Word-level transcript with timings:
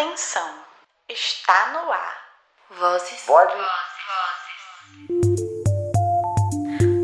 Atenção, 0.00 0.48
está 1.10 1.72
no 1.74 1.92
ar. 1.92 2.16
Vozes. 2.70 3.22
Vozes. 3.26 3.66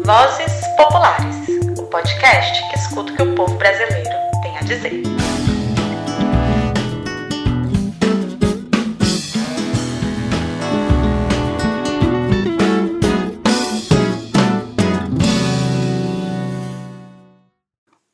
Vozes 0.02 0.66
Populares, 0.78 1.78
o 1.78 1.86
podcast 1.88 2.70
que 2.70 2.76
escuta 2.76 3.12
o 3.12 3.16
que 3.16 3.22
o 3.22 3.34
povo 3.34 3.54
brasileiro 3.58 4.08
tem 4.42 4.56
a 4.56 4.62
dizer. 4.62 5.02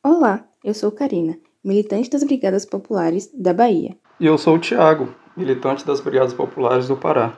Olá, 0.03 0.45
eu 0.61 0.73
sou 0.73 0.91
Karina, 0.91 1.39
militante 1.63 2.09
das 2.09 2.25
Brigadas 2.25 2.65
Populares 2.65 3.31
da 3.33 3.53
Bahia. 3.53 3.97
E 4.23 4.25
eu 4.25 4.37
sou 4.37 4.55
o 4.55 4.57
Tiago, 4.57 5.13
militante 5.35 5.85
das 5.85 5.99
Brigadas 5.99 6.33
Populares 6.33 6.87
do 6.87 6.95
Pará. 6.95 7.37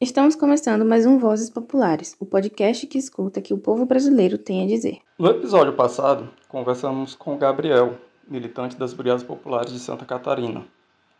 Estamos 0.00 0.36
começando 0.36 0.84
mais 0.84 1.04
um 1.04 1.18
Vozes 1.18 1.50
Populares, 1.50 2.14
o 2.20 2.24
podcast 2.24 2.86
que 2.86 2.98
escuta 2.98 3.42
que 3.42 3.52
o 3.52 3.58
povo 3.58 3.84
brasileiro 3.84 4.38
tem 4.38 4.62
a 4.62 4.66
dizer. 4.68 4.98
No 5.18 5.28
episódio 5.28 5.72
passado, 5.72 6.30
conversamos 6.48 7.16
com 7.16 7.36
Gabriel, 7.36 7.98
militante 8.28 8.76
das 8.76 8.94
Brigadas 8.94 9.24
Populares 9.24 9.72
de 9.72 9.80
Santa 9.80 10.04
Catarina. 10.04 10.64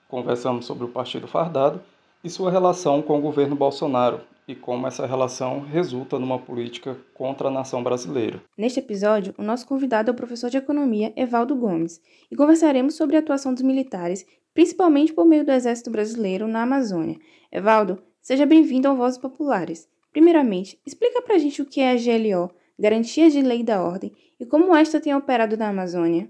Conversamos 0.07 0.65
sobre 0.65 0.85
o 0.85 0.89
Partido 0.89 1.27
Fardado 1.27 1.81
e 2.23 2.31
sua 2.31 2.49
relação 2.49 3.03
com 3.03 3.19
o 3.19 3.21
governo 3.21 3.57
Bolsonaro 3.57 4.21
e 4.47 4.55
como 4.55 4.87
essa 4.87 5.07
relação 5.07 5.61
resulta 5.61 6.19
numa 6.19 6.39
política 6.39 6.97
contra 7.15 7.49
a 7.49 7.51
nação 7.51 7.83
brasileira. 7.83 8.43
Neste 8.59 8.81
episódio, 8.81 9.33
o 9.39 9.43
nosso 9.43 9.67
convidado 9.67 10.11
é 10.11 10.13
o 10.13 10.17
professor 10.17 10.51
de 10.51 10.57
economia 10.57 11.13
Evaldo 11.17 11.55
Gomes 11.55 12.01
e 12.31 12.37
conversaremos 12.37 12.95
sobre 12.95 13.17
a 13.17 13.21
atuação 13.21 13.55
dos 13.55 13.63
militares, 13.63 14.27
principalmente 14.55 15.13
por 15.13 15.25
meio 15.25 15.45
do 15.45 15.53
Exército 15.53 15.91
Brasileiro 15.91 16.49
na 16.49 16.63
Amazônia. 16.63 17.19
Evaldo, 17.53 18.03
seja 18.21 18.45
bem-vindo 18.45 18.89
ao 18.89 18.97
Vozes 18.97 19.19
Populares. 19.19 19.89
Primeiramente, 20.13 20.79
explica 20.85 21.23
pra 21.23 21.39
gente 21.39 21.63
o 21.63 21.67
que 21.67 21.81
é 21.81 21.93
a 21.93 21.95
GLO, 21.95 22.51
Garantia 22.79 23.31
de 23.31 23.43
Lei 23.43 23.63
da 23.63 23.83
Ordem, 23.83 24.13
e 24.41 24.47
como 24.47 24.75
esta 24.75 25.01
tem 25.01 25.15
operado 25.15 25.57
na 25.57 25.69
Amazônia. 25.69 26.29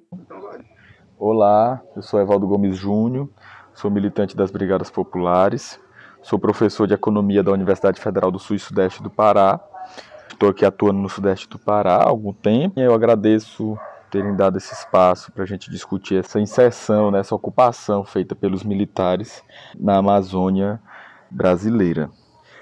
Olá, 1.19 1.83
eu 1.97 2.03
sou 2.03 2.21
Evaldo 2.21 2.47
Gomes 2.47 2.77
Júnior, 2.77 3.29
sou 3.73 3.91
militante 3.91 4.37
das 4.37 4.51
Brigadas 4.51 4.91
Populares, 4.91 5.81
sou 6.23 6.39
professor 6.39 6.87
de 6.87 6.95
Economia 6.95 7.43
da 7.43 7.53
Universidade 7.53 8.01
Federal 8.01 8.31
do 8.31 8.39
Sul 8.39 8.57
e 8.57 8.59
Sudeste 8.59 9.03
do 9.03 9.11
Pará. 9.11 9.61
Estou 10.31 10.51
aqui 10.51 10.65
atuando 10.65 11.01
no 11.01 11.09
Sudeste 11.09 11.49
do 11.49 11.59
Pará 11.59 11.97
há 11.97 12.09
algum 12.09 12.33
tempo 12.33 12.79
e 12.79 12.83
eu 12.83 12.95
agradeço 12.95 13.79
terem 14.11 14.35
dado 14.35 14.59
esse 14.59 14.75
espaço 14.75 15.31
para 15.33 15.45
a 15.45 15.47
gente 15.47 15.71
discutir 15.71 16.17
essa 16.17 16.41
inserção, 16.41 17.11
né, 17.11 17.21
essa 17.21 17.35
ocupação 17.35 18.05
feita 18.05 18.35
pelos 18.35 18.63
militares 18.63 19.43
na 19.79 19.97
Amazônia 19.97 20.81
brasileira. 21.31 22.11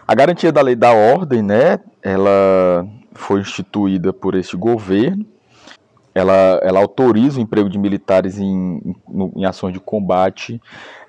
A 0.07 0.15
garantia 0.15 0.53
da 0.53 0.63
lei 0.63 0.77
da 0.77 0.93
ordem, 0.93 1.43
né, 1.43 1.81
ela 2.03 2.87
foi 3.13 3.41
instituída 3.41 4.13
por 4.13 4.35
este 4.35 4.57
governo. 4.57 5.27
Ela, 6.15 6.61
ela 6.63 6.81
autoriza 6.81 7.39
o 7.39 7.43
emprego 7.43 7.69
de 7.69 7.79
militares 7.79 8.39
em, 8.39 8.79
em, 8.85 9.33
em 9.37 9.45
ações 9.45 9.73
de 9.73 9.79
combate 9.79 10.61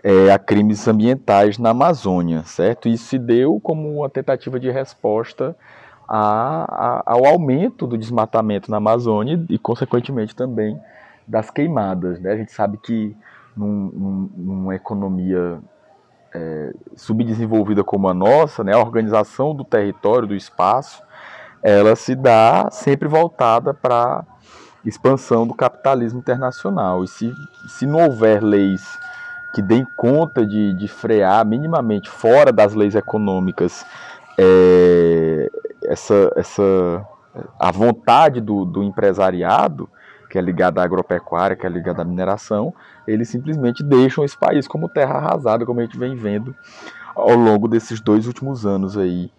é, 0.03 0.31
a 0.31 0.37
crimes 0.37 0.87
ambientais 0.87 1.57
na 1.57 1.69
Amazônia, 1.69 2.43
certo? 2.43 2.87
Isso 2.87 3.05
se 3.05 3.17
deu 3.17 3.59
como 3.59 3.99
uma 3.99 4.09
tentativa 4.09 4.59
de 4.59 4.69
resposta 4.69 5.55
a, 6.09 6.65
a, 6.67 7.03
ao 7.05 7.23
aumento 7.27 7.85
do 7.85 7.95
desmatamento 7.95 8.71
na 8.71 8.77
Amazônia 8.77 9.45
e, 9.47 9.59
consequentemente, 9.59 10.35
também 10.35 10.79
das 11.27 11.51
queimadas. 11.51 12.19
Né? 12.19 12.31
A 12.31 12.35
gente 12.35 12.51
sabe 12.51 12.77
que 12.77 13.15
num, 13.55 13.91
num, 13.93 14.29
numa 14.35 14.75
economia 14.75 15.59
é, 16.33 16.73
subdesenvolvida 16.95 17.83
como 17.83 18.09
a 18.09 18.13
nossa, 18.13 18.63
né, 18.63 18.73
a 18.73 18.79
organização 18.79 19.53
do 19.53 19.63
território, 19.63 20.27
do 20.27 20.35
espaço, 20.35 21.03
ela 21.61 21.95
se 21.95 22.15
dá 22.15 22.69
sempre 22.71 23.07
voltada 23.07 23.71
para 23.71 24.25
expansão 24.83 25.45
do 25.45 25.53
capitalismo 25.53 26.19
internacional. 26.19 27.03
E 27.03 27.07
se, 27.07 27.31
se 27.67 27.85
não 27.85 28.05
houver 28.05 28.41
leis 28.41 28.97
que 29.53 29.61
deem 29.61 29.85
conta 29.95 30.43
de, 30.43 30.73
de 30.73 30.87
frear 30.87 31.45
minimamente 31.45 32.09
fora 32.09 32.51
das 32.51 32.73
leis 32.73 32.95
econômicas 32.95 33.85
é, 34.37 35.51
essa, 35.89 36.31
essa 36.35 37.07
a 37.59 37.71
vontade 37.71 38.39
do, 38.39 38.63
do 38.63 38.83
empresariado, 38.83 39.89
que 40.29 40.37
é 40.37 40.41
ligada 40.41 40.79
à 40.79 40.83
agropecuária, 40.83 41.55
que 41.55 41.65
é 41.65 41.69
ligada 41.69 42.03
à 42.03 42.05
mineração, 42.05 42.71
eles 43.07 43.27
simplesmente 43.27 43.83
deixam 43.83 44.23
esse 44.23 44.37
país 44.37 44.67
como 44.67 44.87
terra 44.87 45.15
arrasada, 45.15 45.65
como 45.65 45.79
a 45.79 45.83
gente 45.83 45.97
vem 45.97 46.15
vendo 46.15 46.55
ao 47.15 47.35
longo 47.35 47.67
desses 47.67 47.99
dois 47.99 48.27
últimos 48.27 48.65
anos 48.65 48.95
aí. 48.95 49.31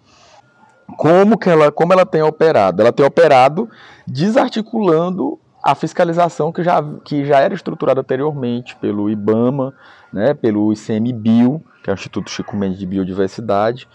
Como 0.96 1.38
que 1.38 1.48
ela, 1.48 1.70
como 1.70 1.92
ela 1.92 2.04
tem 2.04 2.20
operado? 2.20 2.82
Ela 2.82 2.92
tem 2.92 3.06
operado 3.06 3.70
desarticulando 4.04 5.38
a 5.62 5.74
fiscalização 5.76 6.50
que 6.50 6.64
já, 6.64 6.82
que 7.04 7.24
já 7.24 7.38
era 7.38 7.54
estruturada 7.54 8.00
anteriormente 8.00 8.74
pelo 8.76 9.08
IBAMA, 9.08 9.72
né, 10.12 10.34
pelo 10.34 10.72
ICMBio, 10.72 11.62
que 11.84 11.90
é 11.90 11.92
o 11.92 11.94
Instituto 11.94 12.30
Chico 12.30 12.56
Mendes 12.56 12.78
de 12.78 12.86
Biodiversidade, 12.86 13.86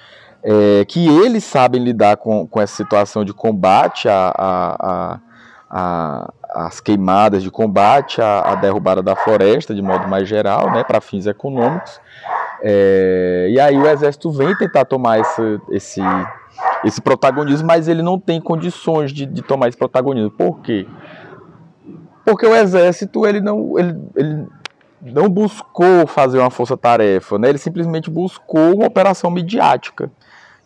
é, 0.47 0.85
que 0.85 1.07
eles 1.07 1.43
sabem 1.43 1.83
lidar 1.83 2.17
com, 2.17 2.45
com 2.45 2.61
essa 2.61 2.75
situação 2.75 3.25
de 3.25 3.33
combate 3.33 4.07
a, 4.07 4.31
a, 4.37 4.75
a, 4.79 5.19
a 5.71 6.33
as 6.55 6.79
queimadas, 6.79 7.43
de 7.43 7.51
combate 7.51 8.21
à, 8.21 8.55
derrubada 8.55 9.03
da 9.03 9.13
floresta, 9.13 9.75
de 9.75 9.81
modo 9.81 10.07
mais 10.07 10.25
geral, 10.29 10.71
né, 10.71 10.85
para 10.85 11.01
fins 11.01 11.25
econômicos. 11.25 11.99
É, 12.61 13.47
e 13.51 13.59
aí 13.59 13.77
o 13.77 13.85
Exército 13.85 14.31
vem 14.31 14.55
tentar 14.55 14.85
tomar 14.85 15.19
esse, 15.19 15.59
esse, 15.69 16.01
esse 16.85 17.01
protagonismo, 17.01 17.67
mas 17.67 17.89
ele 17.89 18.01
não 18.01 18.17
tem 18.17 18.39
condições 18.39 19.11
de, 19.11 19.25
de 19.25 19.41
tomar 19.41 19.67
esse 19.67 19.77
protagonismo. 19.77 20.31
Por 20.31 20.61
quê? 20.61 20.87
Porque 22.23 22.45
o 22.45 22.55
Exército 22.55 23.25
ele 23.25 23.41
não, 23.41 23.77
ele, 23.77 23.99
ele 24.15 24.47
não 25.01 25.27
buscou 25.27 26.07
fazer 26.07 26.39
uma 26.39 26.49
força-tarefa, 26.49 27.37
né? 27.37 27.49
ele 27.49 27.57
simplesmente 27.57 28.09
buscou 28.09 28.75
uma 28.75 28.87
operação 28.87 29.29
midiática. 29.29 30.09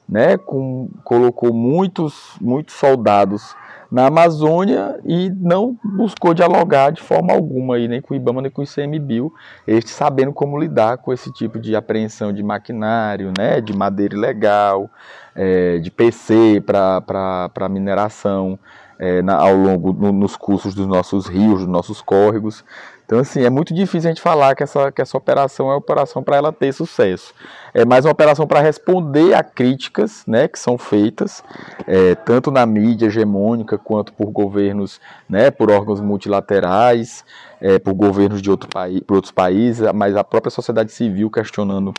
Né? 0.09 0.37
Com, 0.37 0.89
colocou 1.03 1.53
muitos, 1.53 2.33
muitos 2.41 2.75
soldados 2.75 3.55
na 3.91 4.05
Amazônia 4.05 4.99
e 5.03 5.31
não 5.31 5.77
buscou 5.83 6.33
dialogar 6.33 6.91
de 6.91 7.01
forma 7.01 7.33
alguma, 7.33 7.75
aí, 7.75 7.87
nem 7.87 8.01
com 8.01 8.13
o 8.13 8.17
IBAMA, 8.17 8.43
nem 8.43 8.51
com 8.51 8.61
o 8.61 8.63
ICMBio, 8.63 9.33
este 9.65 9.89
sabendo 9.89 10.31
como 10.31 10.59
lidar 10.59 10.97
com 10.97 11.11
esse 11.11 11.31
tipo 11.33 11.59
de 11.59 11.75
apreensão 11.75 12.31
de 12.31 12.43
maquinário, 12.43 13.33
né, 13.37 13.59
de 13.59 13.75
madeira 13.75 14.15
ilegal, 14.15 14.89
é, 15.35 15.79
de 15.79 15.89
PC 15.89 16.61
para 16.65 17.69
mineração 17.69 18.59
é, 18.99 19.21
na, 19.21 19.35
ao 19.35 19.55
longo, 19.55 19.93
no, 19.93 20.11
nos 20.11 20.35
cursos 20.35 20.75
dos 20.75 20.85
nossos 20.85 21.25
rios, 21.27 21.59
dos 21.59 21.67
nossos 21.67 22.01
córregos. 22.01 22.63
Então, 23.09 23.17
assim, 23.17 23.41
é 23.41 23.49
muito 23.49 23.73
difícil 23.73 24.07
a 24.07 24.13
gente 24.13 24.21
falar 24.21 24.53
que 24.53 24.61
essa, 24.61 24.91
que 24.91 25.01
essa 25.01 25.17
operação 25.17 25.71
é 25.71 25.75
operação 25.75 26.21
para 26.21 26.37
ela 26.37 26.53
ter 26.53 26.71
sucesso. 26.71 27.33
É 27.73 27.83
mais 27.83 28.05
uma 28.05 28.11
operação 28.11 28.45
para 28.45 28.59
responder 28.59 29.33
a 29.33 29.41
críticas 29.41 30.23
né, 30.27 30.47
que 30.47 30.59
são 30.59 30.77
feitas, 30.77 31.43
é, 31.87 32.13
tanto 32.13 32.51
na 32.51 32.67
mídia 32.67 33.07
hegemônica 33.07 33.79
quanto 33.79 34.13
por 34.13 34.29
governos, 34.29 35.01
né, 35.27 35.49
por 35.49 35.71
órgãos 35.71 35.99
multilaterais, 35.99 37.25
é, 37.59 37.79
por 37.79 37.95
governos 37.95 38.43
de 38.43 38.51
outro 38.51 38.69
país, 38.69 38.99
por 38.99 39.15
outros 39.15 39.31
países, 39.31 39.91
mas 39.91 40.15
a 40.15 40.23
própria 40.23 40.51
sociedade 40.51 40.91
civil 40.91 41.31
questionando 41.31 41.95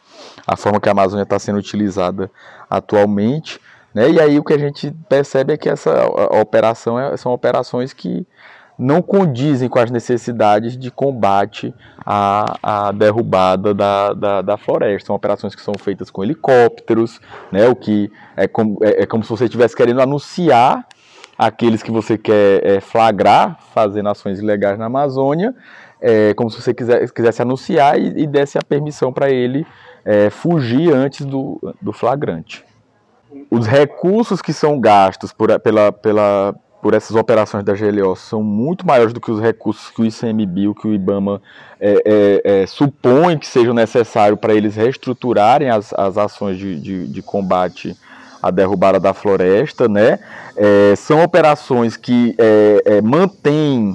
a 0.46 0.56
forma 0.56 0.80
que 0.80 0.88
a 0.88 0.92
Amazônia 0.92 1.24
está 1.24 1.40
sendo 1.40 1.58
utilizada 1.58 2.30
atualmente. 2.68 3.60
Né, 3.94 4.10
e 4.10 4.20
aí 4.20 4.38
o 4.38 4.44
que 4.44 4.52
a 4.52 4.58
gente 4.58 4.92
percebe 5.08 5.52
é 5.52 5.56
que 5.56 5.68
essa 5.68 6.06
operação 6.40 6.98
é, 6.98 7.16
são 7.16 7.32
operações 7.32 7.92
que 7.92 8.26
não 8.78 9.02
condizem 9.02 9.68
com 9.68 9.78
as 9.78 9.90
necessidades 9.90 10.78
de 10.78 10.90
combate 10.90 11.74
à, 12.06 12.56
à 12.62 12.92
derrubada 12.92 13.74
da, 13.74 14.14
da, 14.14 14.42
da, 14.42 14.56
floresta. 14.56 15.08
São 15.08 15.16
operações 15.16 15.54
que 15.54 15.60
são 15.60 15.74
feitas 15.78 16.10
com 16.10 16.24
helicópteros, 16.24 17.20
né, 17.52 17.68
o 17.68 17.76
que 17.76 18.10
é 18.36 18.48
como, 18.48 18.78
é, 18.82 19.02
é 19.02 19.06
como 19.06 19.22
se 19.22 19.30
você 19.30 19.44
estivesse 19.44 19.76
querendo 19.76 20.00
anunciar 20.00 20.86
aqueles 21.36 21.82
que 21.82 21.90
você 21.90 22.16
quer 22.16 22.64
é, 22.64 22.80
flagrar, 22.80 23.58
fazendo 23.74 24.08
ações 24.08 24.38
ilegais 24.38 24.78
na 24.78 24.86
Amazônia, 24.86 25.54
é, 26.00 26.32
como 26.34 26.50
se 26.50 26.60
você 26.60 26.72
quiser, 26.72 27.10
quisesse 27.10 27.42
anunciar 27.42 27.98
e, 27.98 28.22
e 28.22 28.26
desse 28.26 28.56
a 28.56 28.62
permissão 28.62 29.12
para 29.12 29.30
ele 29.30 29.66
é, 30.04 30.30
fugir 30.30 30.92
antes 30.92 31.26
do, 31.26 31.58
do 31.80 31.92
flagrante. 31.92 32.64
Os 33.50 33.66
recursos 33.66 34.40
que 34.42 34.52
são 34.52 34.80
gastos 34.80 35.32
por, 35.32 35.58
pela, 35.60 35.92
pela, 35.92 36.54
por 36.82 36.94
essas 36.94 37.16
operações 37.16 37.64
da 37.64 37.74
GLO 37.74 38.16
são 38.16 38.42
muito 38.42 38.86
maiores 38.86 39.12
do 39.12 39.20
que 39.20 39.30
os 39.30 39.40
recursos 39.40 39.90
que 39.90 40.02
o 40.02 40.06
ICMBio, 40.06 40.74
que 40.74 40.88
o 40.88 40.94
IBAMA 40.94 41.40
é, 41.80 42.02
é, 42.04 42.62
é, 42.62 42.66
supõe 42.66 43.38
que 43.38 43.46
sejam 43.46 43.74
necessários 43.74 44.38
para 44.38 44.54
eles 44.54 44.76
reestruturarem 44.76 45.68
as, 45.68 45.92
as 45.94 46.16
ações 46.16 46.58
de, 46.58 46.80
de, 46.80 47.06
de, 47.06 47.22
combate 47.22 47.96
à 48.42 48.50
derrubada 48.50 48.98
da 48.98 49.12
floresta, 49.12 49.88
né? 49.88 50.18
É, 50.56 50.94
são 50.96 51.22
operações 51.22 51.96
que 51.96 52.34
é, 52.38 52.82
é, 52.84 53.02
mantêm 53.02 53.94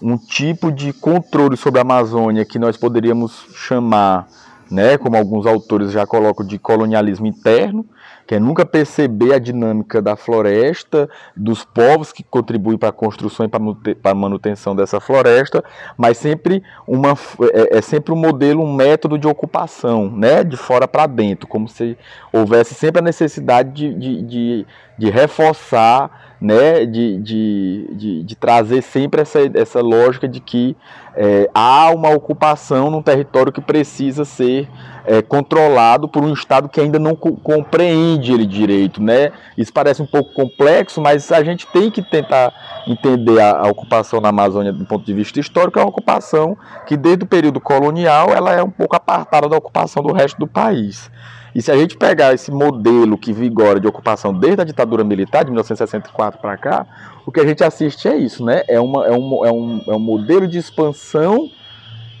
um 0.00 0.16
tipo 0.16 0.70
de 0.70 0.92
controle 0.92 1.56
sobre 1.56 1.80
a 1.80 1.82
Amazônia 1.82 2.44
que 2.44 2.58
nós 2.58 2.76
poderíamos 2.76 3.46
chamar 3.54 4.28
né, 4.70 4.98
como 4.98 5.16
alguns 5.16 5.46
autores 5.46 5.92
já 5.92 6.06
colocam, 6.06 6.46
de 6.46 6.58
colonialismo 6.58 7.26
interno, 7.26 7.86
que 8.26 8.34
é 8.34 8.40
nunca 8.40 8.66
perceber 8.66 9.32
a 9.34 9.38
dinâmica 9.38 10.02
da 10.02 10.16
floresta, 10.16 11.08
dos 11.36 11.64
povos 11.64 12.12
que 12.12 12.24
contribuem 12.24 12.76
para 12.76 12.88
a 12.88 12.92
construção 12.92 13.46
e 13.46 13.94
para 13.94 14.10
a 14.10 14.14
manutenção 14.14 14.74
dessa 14.74 14.98
floresta, 14.98 15.62
mas 15.96 16.18
sempre 16.18 16.62
uma 16.86 17.14
é, 17.52 17.78
é, 17.78 17.80
sempre 17.80 18.12
um 18.12 18.16
modelo, 18.16 18.62
um 18.62 18.74
método 18.74 19.16
de 19.16 19.28
ocupação, 19.28 20.10
né, 20.10 20.42
de 20.42 20.56
fora 20.56 20.88
para 20.88 21.06
dentro, 21.06 21.46
como 21.46 21.68
se 21.68 21.96
houvesse 22.32 22.74
sempre 22.74 22.98
a 23.00 23.04
necessidade 23.04 23.70
de, 23.70 23.94
de, 23.94 24.22
de, 24.22 24.66
de 24.98 25.10
reforçar 25.10 26.25
né, 26.40 26.84
de, 26.84 27.18
de, 27.18 27.88
de, 27.92 28.22
de, 28.22 28.36
trazer 28.36 28.82
sempre 28.82 29.22
essa, 29.22 29.38
essa 29.54 29.80
lógica 29.80 30.28
de 30.28 30.38
que 30.38 30.76
é, 31.16 31.48
há 31.54 31.90
uma 31.90 32.10
ocupação 32.10 32.90
num 32.90 33.00
território 33.00 33.50
que 33.50 33.60
precisa 33.60 34.24
ser 34.24 34.68
é, 35.06 35.22
controlado 35.22 36.06
por 36.06 36.22
um 36.22 36.32
Estado 36.32 36.68
que 36.68 36.78
ainda 36.78 36.98
não 36.98 37.14
co 37.16 37.36
compreende 37.36 38.34
ele 38.34 38.44
direito. 38.44 39.02
Né? 39.02 39.32
Isso 39.56 39.72
parece 39.72 40.02
um 40.02 40.06
pouco 40.06 40.34
complexo, 40.34 41.00
mas 41.00 41.32
a 41.32 41.42
gente 41.42 41.66
tem 41.68 41.90
que 41.90 42.02
tentar 42.02 42.52
entender 42.86 43.40
a, 43.40 43.60
a 43.60 43.68
ocupação 43.68 44.20
na 44.20 44.28
Amazônia 44.28 44.72
do 44.72 44.84
ponto 44.84 45.06
de 45.06 45.14
vista 45.14 45.40
histórico, 45.40 45.78
é 45.78 45.82
uma 45.82 45.88
ocupação 45.88 46.56
que 46.86 46.96
desde 46.96 47.24
o 47.24 47.26
período 47.26 47.60
colonial 47.60 48.28
ela 48.30 48.52
é 48.52 48.62
um 48.62 48.70
pouco 48.70 48.94
apartada 48.94 49.48
da 49.48 49.56
ocupação 49.56 50.02
do 50.02 50.12
resto 50.12 50.38
do 50.38 50.46
país. 50.46 51.10
E 51.56 51.62
se 51.62 51.72
a 51.72 51.74
gente 51.74 51.96
pegar 51.96 52.34
esse 52.34 52.50
modelo 52.50 53.16
que 53.16 53.32
vigora 53.32 53.80
de 53.80 53.88
ocupação 53.88 54.38
desde 54.38 54.60
a 54.60 54.64
ditadura 54.64 55.02
militar, 55.02 55.42
de 55.42 55.50
1964 55.50 56.38
para 56.38 56.54
cá, 56.58 56.86
o 57.24 57.32
que 57.32 57.40
a 57.40 57.46
gente 57.46 57.64
assiste 57.64 58.06
é 58.06 58.14
isso, 58.14 58.44
né? 58.44 58.62
É, 58.68 58.78
uma, 58.78 59.06
é, 59.06 59.12
um, 59.12 59.46
é, 59.46 59.50
um, 59.50 59.80
é 59.88 59.94
um 59.94 59.98
modelo 59.98 60.46
de 60.46 60.58
expansão 60.58 61.48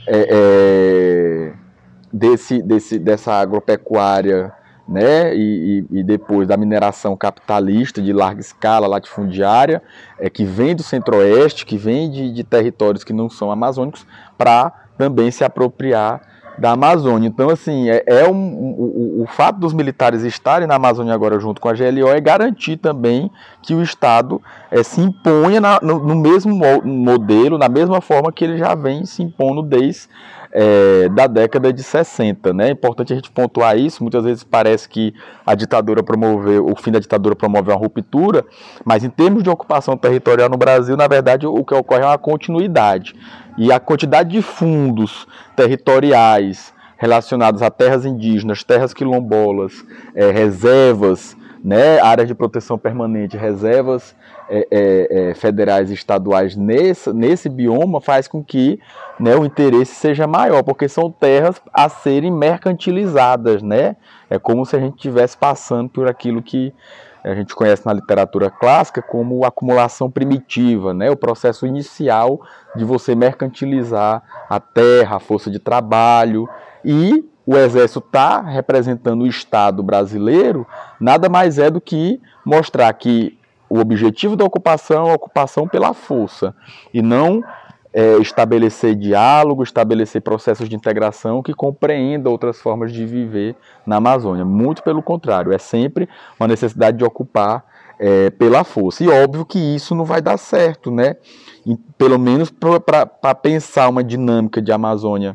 é, 0.06 0.26
é, 0.30 1.52
desse, 2.10 2.62
desse, 2.62 2.98
dessa 2.98 3.34
agropecuária 3.34 4.54
né, 4.88 5.36
e, 5.36 5.84
e, 5.90 5.98
e, 5.98 6.02
depois 6.02 6.48
da 6.48 6.56
mineração 6.56 7.14
capitalista 7.14 8.00
de 8.00 8.14
larga 8.14 8.40
escala 8.40 8.86
latifundiária, 8.86 9.82
é, 10.18 10.30
que 10.30 10.46
vem 10.46 10.74
do 10.74 10.82
centro-oeste, 10.82 11.66
que 11.66 11.76
vem 11.76 12.10
de, 12.10 12.32
de 12.32 12.42
territórios 12.42 13.04
que 13.04 13.12
não 13.12 13.28
são 13.28 13.50
amazônicos, 13.50 14.06
para 14.38 14.72
também 14.96 15.30
se 15.30 15.44
apropriar 15.44 16.22
da 16.58 16.72
Amazônia. 16.72 17.28
Então, 17.28 17.50
assim, 17.50 17.90
é, 17.90 18.02
é 18.06 18.28
um, 18.28 18.54
o, 18.54 19.22
o, 19.22 19.26
fato 19.26 19.58
dos 19.58 19.72
militares 19.72 20.22
estarem 20.22 20.66
na 20.66 20.76
Amazônia 20.76 21.14
agora 21.14 21.38
junto 21.38 21.60
com 21.60 21.68
a 21.68 21.72
GLO 21.72 22.08
é 22.08 22.20
garantir 22.20 22.76
também 22.76 23.30
que 23.62 23.74
o 23.74 23.82
Estado 23.82 24.40
é, 24.70 24.82
se 24.82 25.00
imponha 25.00 25.60
na, 25.60 25.78
no, 25.82 25.98
no, 25.98 26.14
mesmo 26.14 26.54
modelo, 26.84 27.58
na 27.58 27.68
mesma 27.68 28.00
forma 28.00 28.32
que 28.32 28.44
ele 28.44 28.56
já 28.56 28.74
vem 28.74 29.04
se 29.04 29.22
impondo 29.22 29.62
desde 29.62 30.08
é, 30.58 31.06
da 31.10 31.26
década 31.26 31.70
de 31.70 31.82
60. 31.82 32.54
Né? 32.54 32.68
É 32.68 32.70
importante 32.70 33.12
a 33.12 33.16
gente 33.16 33.30
pontuar 33.30 33.76
isso. 33.76 34.02
Muitas 34.02 34.24
vezes 34.24 34.42
parece 34.42 34.88
que 34.88 35.12
a 35.44 35.54
ditadura 35.54 36.02
promoveu, 36.02 36.66
o 36.66 36.74
fim 36.74 36.90
da 36.90 36.98
ditadura 36.98 37.36
promove 37.36 37.70
uma 37.70 37.76
ruptura, 37.76 38.42
mas 38.82 39.04
em 39.04 39.10
termos 39.10 39.42
de 39.42 39.50
ocupação 39.50 39.98
territorial 39.98 40.48
no 40.48 40.56
Brasil, 40.56 40.96
na 40.96 41.06
verdade, 41.06 41.46
o 41.46 41.62
que 41.62 41.74
ocorre 41.74 42.02
é 42.02 42.06
uma 42.06 42.16
continuidade. 42.16 43.14
E 43.58 43.70
a 43.70 43.78
quantidade 43.78 44.30
de 44.30 44.40
fundos 44.40 45.26
territoriais 45.54 46.72
relacionados 46.96 47.60
a 47.60 47.70
terras 47.70 48.06
indígenas, 48.06 48.64
terras 48.64 48.94
quilombolas, 48.94 49.84
é, 50.14 50.30
reservas, 50.30 51.36
né, 51.66 51.98
áreas 51.98 52.28
de 52.28 52.34
proteção 52.34 52.78
permanente, 52.78 53.36
reservas 53.36 54.14
é, 54.48 54.68
é, 54.70 55.30
é, 55.30 55.34
federais 55.34 55.90
e 55.90 55.94
estaduais 55.94 56.54
nesse, 56.54 57.12
nesse 57.12 57.48
bioma 57.48 58.00
faz 58.00 58.28
com 58.28 58.40
que 58.40 58.78
né, 59.18 59.34
o 59.34 59.44
interesse 59.44 59.92
seja 59.96 60.28
maior, 60.28 60.62
porque 60.62 60.88
são 60.88 61.10
terras 61.10 61.60
a 61.72 61.88
serem 61.88 62.30
mercantilizadas, 62.30 63.64
né? 63.64 63.96
É 64.30 64.38
como 64.38 64.64
se 64.64 64.76
a 64.76 64.78
gente 64.78 64.94
estivesse 64.94 65.36
passando 65.36 65.90
por 65.90 66.06
aquilo 66.06 66.40
que 66.40 66.72
a 67.24 67.34
gente 67.34 67.52
conhece 67.52 67.84
na 67.84 67.92
literatura 67.92 68.48
clássica 68.48 69.02
como 69.02 69.44
acumulação 69.44 70.08
primitiva, 70.08 70.94
né? 70.94 71.10
o 71.10 71.16
processo 71.16 71.66
inicial 71.66 72.40
de 72.76 72.84
você 72.84 73.16
mercantilizar 73.16 74.22
a 74.48 74.60
terra, 74.60 75.16
a 75.16 75.20
força 75.20 75.50
de 75.50 75.58
trabalho, 75.58 76.48
e 76.84 77.28
o 77.46 77.56
exército 77.56 78.00
está 78.00 78.40
representando 78.40 79.22
o 79.22 79.26
Estado 79.26 79.82
brasileiro, 79.82 80.66
nada 81.00 81.28
mais 81.28 81.58
é 81.58 81.70
do 81.70 81.80
que 81.80 82.20
mostrar 82.44 82.92
que 82.94 83.38
o 83.70 83.78
objetivo 83.78 84.34
da 84.34 84.44
ocupação 84.44 85.06
é 85.06 85.10
a 85.10 85.14
ocupação 85.14 85.68
pela 85.68 85.94
força, 85.94 86.54
e 86.92 87.00
não 87.00 87.42
é, 87.92 88.18
estabelecer 88.18 88.94
diálogo, 88.94 89.62
estabelecer 89.62 90.20
processos 90.20 90.68
de 90.68 90.76
integração 90.76 91.42
que 91.42 91.54
compreendam 91.54 92.32
outras 92.32 92.60
formas 92.60 92.92
de 92.92 93.06
viver 93.06 93.56
na 93.86 93.96
Amazônia. 93.96 94.44
Muito 94.44 94.82
pelo 94.82 95.02
contrário, 95.02 95.52
é 95.52 95.58
sempre 95.58 96.08
uma 96.38 96.48
necessidade 96.48 96.98
de 96.98 97.04
ocupar 97.04 97.64
é, 97.98 98.28
pela 98.30 98.64
força. 98.64 99.02
E 99.02 99.08
óbvio 99.08 99.46
que 99.46 99.58
isso 99.58 99.94
não 99.94 100.04
vai 100.04 100.20
dar 100.20 100.36
certo, 100.36 100.90
né? 100.90 101.16
E, 101.64 101.76
pelo 101.96 102.18
menos 102.18 102.50
para 102.50 103.34
pensar 103.34 103.88
uma 103.88 104.04
dinâmica 104.04 104.60
de 104.60 104.70
Amazônia 104.70 105.34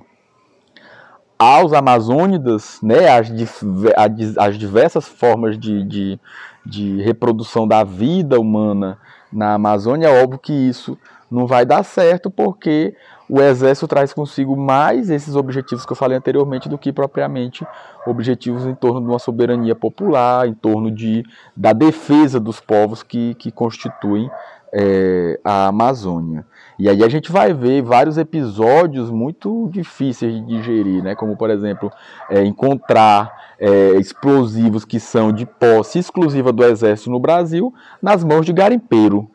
aos 1.41 1.73
amazônidas, 1.73 2.77
né, 2.83 3.07
as, 3.09 3.31
as 4.37 4.59
diversas 4.59 5.07
formas 5.07 5.57
de, 5.57 5.83
de, 5.83 6.19
de 6.63 7.01
reprodução 7.01 7.67
da 7.67 7.83
vida 7.83 8.39
humana 8.39 8.99
na 9.33 9.55
Amazônia, 9.55 10.05
é 10.05 10.23
óbvio 10.23 10.37
que 10.37 10.53
isso 10.53 10.95
não 11.31 11.47
vai 11.47 11.65
dar 11.65 11.81
certo 11.81 12.29
porque 12.29 12.93
o 13.27 13.41
exército 13.41 13.87
traz 13.87 14.13
consigo 14.13 14.55
mais 14.55 15.09
esses 15.09 15.35
objetivos 15.35 15.83
que 15.83 15.91
eu 15.91 15.95
falei 15.95 16.15
anteriormente 16.15 16.69
do 16.69 16.77
que 16.77 16.93
propriamente 16.93 17.65
objetivos 18.05 18.67
em 18.67 18.75
torno 18.75 19.01
de 19.01 19.07
uma 19.07 19.17
soberania 19.17 19.73
popular, 19.73 20.47
em 20.47 20.53
torno 20.53 20.91
de, 20.91 21.25
da 21.57 21.73
defesa 21.73 22.39
dos 22.39 22.59
povos 22.59 23.01
que, 23.01 23.33
que 23.33 23.51
constituem 23.51 24.29
é, 24.73 25.39
a 25.43 25.67
Amazônia. 25.67 26.45
E 26.79 26.89
aí 26.89 27.03
a 27.03 27.09
gente 27.09 27.31
vai 27.31 27.53
ver 27.53 27.81
vários 27.81 28.17
episódios 28.17 29.09
muito 29.11 29.69
difíceis 29.71 30.33
de 30.33 30.41
digerir, 30.41 31.03
né? 31.03 31.13
como 31.13 31.35
por 31.35 31.49
exemplo 31.49 31.91
é, 32.29 32.43
encontrar 32.43 33.31
é, 33.59 33.91
explosivos 33.99 34.85
que 34.85 34.99
são 34.99 35.31
de 35.31 35.45
posse 35.45 35.99
exclusiva 35.99 36.51
do 36.51 36.63
exército 36.63 37.11
no 37.11 37.19
Brasil 37.19 37.73
nas 38.01 38.23
mãos 38.23 38.45
de 38.45 38.53
garimpeiro. 38.53 39.29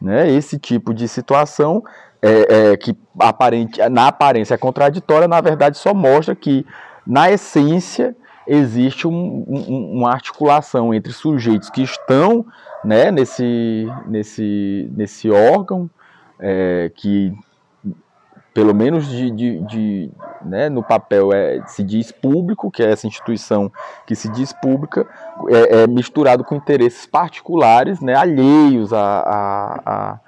Né? 0.00 0.30
Esse 0.30 0.58
tipo 0.58 0.92
de 0.94 1.08
situação 1.08 1.82
é, 2.22 2.70
é, 2.72 2.76
que 2.76 2.96
aparente, 3.18 3.80
na 3.88 4.06
aparência 4.06 4.54
é 4.54 4.58
contraditória, 4.58 5.26
na 5.26 5.40
verdade 5.40 5.76
só 5.76 5.92
mostra 5.92 6.36
que, 6.36 6.64
na 7.04 7.30
essência, 7.30 8.14
existe 8.46 9.06
um, 9.06 9.44
um, 9.46 9.98
uma 9.98 10.10
articulação 10.10 10.92
entre 10.92 11.12
sujeitos 11.12 11.70
que 11.70 11.82
estão 11.82 12.44
né, 12.84 13.10
nesse, 13.10 13.86
nesse, 14.06 14.90
nesse 14.96 15.30
órgão, 15.30 15.88
é, 16.38 16.90
que 16.94 17.32
pelo 18.54 18.74
menos 18.74 19.08
de, 19.08 19.30
de, 19.30 19.58
de 19.60 20.10
né, 20.44 20.68
no 20.68 20.82
papel 20.82 21.32
é, 21.32 21.62
se 21.66 21.82
diz 21.82 22.12
público, 22.12 22.70
que 22.70 22.82
é 22.82 22.90
essa 22.90 23.06
instituição 23.06 23.72
que 24.06 24.14
se 24.14 24.28
diz 24.28 24.52
pública, 24.52 25.06
é, 25.48 25.82
é 25.82 25.86
misturado 25.86 26.44
com 26.44 26.54
interesses 26.54 27.06
particulares, 27.06 28.00
né, 28.00 28.14
alheios 28.14 28.92
a, 28.92 29.00
a, 29.00 29.80
a, 29.86 30.20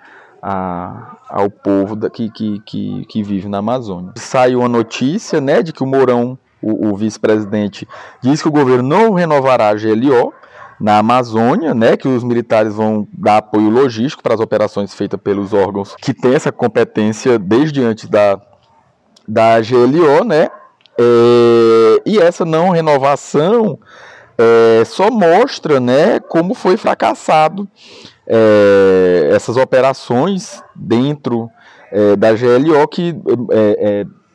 a 0.43 1.17
ao 1.29 1.51
povo 1.51 1.97
da, 1.97 2.09
que, 2.09 2.31
que, 2.31 2.61
que, 2.61 3.05
que, 3.07 3.23
vive 3.23 3.49
na 3.49 3.59
Amazônia. 3.59 4.13
Saiu 4.17 4.63
a 4.63 4.69
notícia 4.69 5.41
né, 5.41 5.63
de 5.63 5.73
que 5.73 5.83
o 5.83 5.87
Mourão, 5.87 6.39
o, 6.65 6.93
o 6.93 6.97
vice-presidente, 6.97 7.87
diz 8.23 8.41
que 8.41 8.49
o 8.49 8.53
governo 8.53 8.89
não 8.89 9.13
renovará 9.13 9.69
a 9.69 9.75
GLO, 9.75 10.33
na 10.81 10.99
Amazônia, 10.99 11.73
né, 11.73 11.97
que 11.97 12.09
os 12.09 12.25
militares 12.25 12.75
vão 12.75 13.07
dar 13.13 13.39
apoio 13.39 13.71
logístico 13.71 14.23
para 14.23 14.35
as 14.35 14.41
operações 14.41 14.93
feitas 14.93 15.21
pelos 15.21 15.53
órgãos 15.53 15.95
que 16.01 16.13
têm 16.13 16.35
essa 16.35 16.51
competência 16.51 17.39
desde 17.39 17.83
antes 17.83 18.09
da, 18.09 18.41
da 19.27 19.61
GLO, 19.61 20.25
né, 20.25 20.49
é, 20.99 22.03
e 22.05 22.19
essa 22.19 22.45
não 22.45 22.71
renovação 22.71 23.79
é, 24.37 24.85
só 24.85 25.11
mostra, 25.11 25.79
né, 25.79 26.19
como 26.21 26.55
foi 26.55 26.77
fracassado 26.77 27.69
é, 28.27 29.31
essas 29.33 29.57
operações 29.57 30.63
dentro 30.75 31.49
é, 31.93 32.17
da 32.17 32.33
GLO 32.33 32.87
que 32.89 33.15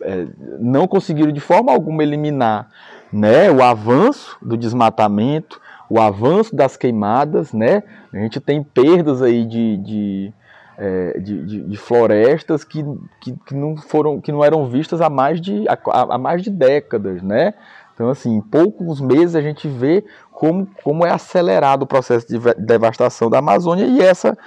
é, 0.01 0.27
não 0.59 0.87
conseguiram 0.87 1.31
de 1.31 1.39
forma 1.39 1.71
alguma 1.71 2.03
eliminar 2.03 2.69
né, 3.11 3.51
o 3.51 3.63
avanço 3.63 4.37
do 4.41 4.55
desmatamento, 4.55 5.59
o 5.89 5.99
avanço 5.99 6.55
das 6.55 6.77
queimadas, 6.77 7.51
né? 7.51 7.83
A 8.13 8.17
gente 8.17 8.39
tem 8.39 8.61
perdas 8.61 9.21
aí 9.21 9.43
de, 9.43 9.77
de, 9.77 10.33
é, 10.77 11.19
de, 11.19 11.45
de, 11.45 11.61
de, 11.63 11.77
florestas 11.77 12.63
que, 12.63 12.85
que, 13.19 13.35
que, 13.47 13.55
não 13.55 13.75
foram, 13.75 14.21
que 14.21 14.31
não 14.31 14.45
eram 14.45 14.67
vistas 14.67 15.01
há 15.01 15.09
mais 15.09 15.41
de, 15.41 15.65
há, 15.67 15.77
há 16.13 16.17
mais 16.17 16.43
de 16.43 16.51
décadas, 16.51 17.23
né? 17.23 17.55
Então, 17.95 18.09
assim, 18.09 18.35
em 18.35 18.41
poucos 18.41 19.01
meses 19.01 19.35
a 19.35 19.41
gente 19.41 19.67
vê 19.67 20.05
como, 20.39 20.65
como 20.83 21.05
é 21.05 21.11
acelerado 21.11 21.83
o 21.83 21.87
processo 21.87 22.25
de 22.25 22.39
devastação 22.57 23.29
da 23.29 23.39
Amazônia 23.39 23.85
e 23.85 24.01
essa, 24.01 24.37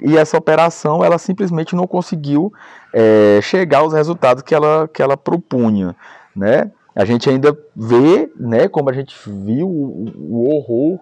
e 0.00 0.16
essa 0.16 0.38
operação 0.38 1.04
ela 1.04 1.18
simplesmente 1.18 1.76
não 1.76 1.86
conseguiu 1.86 2.50
é, 2.92 3.38
chegar 3.42 3.80
aos 3.80 3.92
resultados 3.92 4.42
que 4.42 4.54
ela, 4.54 4.88
que 4.88 5.02
ela 5.02 5.16
propunha, 5.16 5.94
né? 6.34 6.70
a 6.94 7.04
gente 7.04 7.28
ainda 7.28 7.56
vê, 7.74 8.30
né, 8.38 8.68
como 8.68 8.90
a 8.90 8.92
gente 8.92 9.16
viu 9.26 9.68
o, 9.68 10.10
o 10.16 10.54
horror 10.54 11.00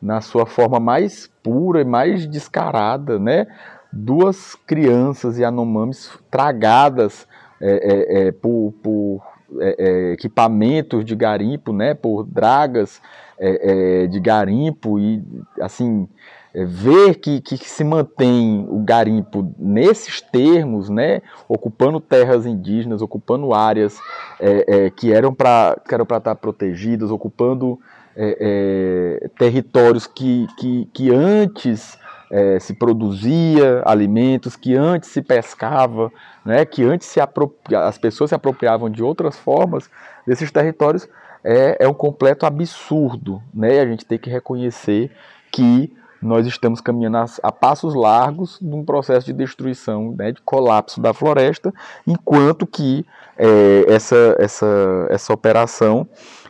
na 0.00 0.20
sua 0.20 0.46
forma 0.46 0.78
mais 0.78 1.30
pura 1.42 1.80
e 1.80 1.84
mais 1.84 2.26
descarada, 2.26 3.18
né? 3.18 3.46
Duas 3.92 4.54
crianças 4.54 5.38
Yanomamis 5.38 6.10
tragadas 6.30 7.26
é, 7.60 7.70
é, 7.70 8.28
é, 8.28 8.32
por, 8.32 8.72
por 8.82 9.22
é, 9.58 9.76
é, 9.78 10.12
equipamentos 10.12 11.04
de 11.04 11.16
garimpo, 11.16 11.72
né? 11.72 11.94
Por 11.94 12.24
dragas 12.24 13.02
é, 13.40 14.06
de 14.06 14.20
garimpo 14.20 14.98
e 14.98 15.22
assim 15.60 16.08
ver 16.54 17.16
que, 17.16 17.40
que, 17.40 17.56
se 17.58 17.84
mantém 17.84 18.66
o 18.68 18.80
garimpo 18.80 19.54
nesses 19.58 20.20
termos, 20.20 20.88
né, 20.88 21.20
ocupando 21.48 22.00
terras 22.00 22.46
indígenas, 22.46 23.02
ocupando 23.02 23.54
áreas 23.54 23.98
é, 24.40 24.86
é, 24.86 24.90
que 24.90 25.12
eram 25.12 25.32
para 25.34 25.76
estar 25.86 26.34
protegidas, 26.36 27.10
ocupando 27.10 27.78
é, 28.16 29.20
é, 29.22 29.28
territórios 29.38 30.06
que, 30.06 30.46
que, 30.58 30.88
que 30.92 31.14
antes 31.14 31.98
é, 32.30 32.58
se 32.58 32.74
produzia 32.74 33.82
alimentos, 33.84 34.56
que 34.56 34.74
antes 34.74 35.10
se 35.10 35.22
pescava, 35.22 36.10
né, 36.44 36.64
que 36.64 36.82
antes 36.82 37.06
se 37.06 37.20
as 37.20 37.98
pessoas 37.98 38.30
se 38.30 38.34
apropriavam 38.34 38.90
de 38.90 39.02
outras 39.02 39.36
formas 39.36 39.88
desses 40.26 40.50
territórios, 40.50 41.08
é, 41.48 41.78
é 41.80 41.88
um 41.88 41.94
completo 41.94 42.44
absurdo. 42.44 43.42
Né, 43.54 43.80
a 43.80 43.86
gente 43.86 44.04
tem 44.04 44.18
que 44.18 44.28
reconhecer 44.28 45.10
que 45.50 45.90
nós 46.20 46.46
estamos 46.46 46.80
caminhando 46.80 47.16
a, 47.16 47.24
a 47.42 47.50
passos 47.50 47.94
largos 47.94 48.60
num 48.60 48.84
processo 48.84 49.24
de 49.24 49.32
destruição, 49.32 50.14
né, 50.14 50.32
de 50.32 50.42
colapso 50.42 51.00
da 51.00 51.14
floresta, 51.14 51.72
enquanto 52.06 52.66
que 52.66 53.06
é, 53.38 53.86
essa, 53.88 54.36
essa, 54.38 55.06
essa 55.08 55.32
operação 55.32 56.06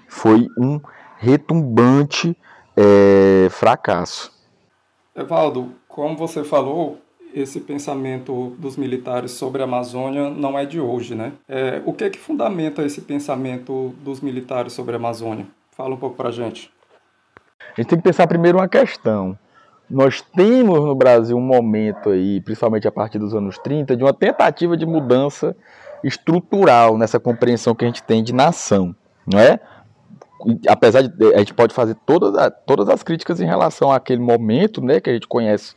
foi 0.09 0.49
um 0.59 0.81
retumbante 1.19 2.37
é, 2.77 3.49
fracasso. 3.51 4.33
Evaldo, 5.15 5.75
como 5.87 6.17
você 6.17 6.43
falou, 6.43 6.99
esse 7.41 7.61
pensamento 7.61 8.55
dos 8.59 8.77
militares 8.77 9.33
sobre 9.33 9.63
a 9.63 9.65
Amazônia 9.65 10.31
não 10.31 10.59
é 10.59 10.65
de 10.65 10.81
hoje, 10.81 11.15
né? 11.15 11.33
É, 11.49 11.83
o 11.85 11.93
que 11.93 12.05
é 12.05 12.11
que 12.11 12.19
fundamenta 12.19 12.83
esse 12.83 13.01
pensamento 13.01 13.95
dos 14.03 14.21
militares 14.21 14.73
sobre 14.73 14.95
a 14.95 14.99
Amazônia? 14.99 15.47
Fala 15.73 15.95
um 15.95 15.99
pouco 15.99 16.17
para 16.17 16.29
a 16.29 16.33
gente. 16.33 16.71
A 17.61 17.81
gente 17.81 17.89
tem 17.89 17.99
que 17.99 18.05
pensar 18.05 18.27
primeiro 18.27 18.59
uma 18.59 18.69
questão 18.69 19.39
nós 19.91 20.21
temos 20.21 20.85
no 20.85 20.95
Brasil 20.95 21.37
um 21.37 21.41
momento 21.41 22.11
aí, 22.11 22.41
principalmente 22.43 22.87
a 22.87 22.93
partir 22.93 23.19
dos 23.19 23.35
anos 23.35 23.59
30, 23.59 23.97
de 23.97 24.05
uma 24.05 24.13
tentativa 24.13 24.77
de 24.77 24.85
mudança 24.85 25.57
estrutural 26.05 26.99
nessa 26.99 27.19
compreensão 27.19 27.75
que 27.75 27.85
a 27.85 27.89
gente 27.89 28.03
tem 28.03 28.23
de 28.23 28.35
nação, 28.35 28.95
não 29.27 29.41
é? 29.41 29.59
Apesar 30.69 31.03
de 31.03 31.35
a 31.35 31.39
gente 31.39 31.55
pode 31.55 31.75
fazer 31.75 31.97
todas, 32.07 32.33
todas 32.67 32.89
as 32.89 33.03
críticas 33.03 33.41
em 33.41 33.47
relação 33.47 33.91
àquele 33.91 34.21
momento, 34.21 34.81
né, 34.81 35.01
que 35.01 35.11
a 35.11 35.13
gente 35.13 35.27
conhece 35.27 35.75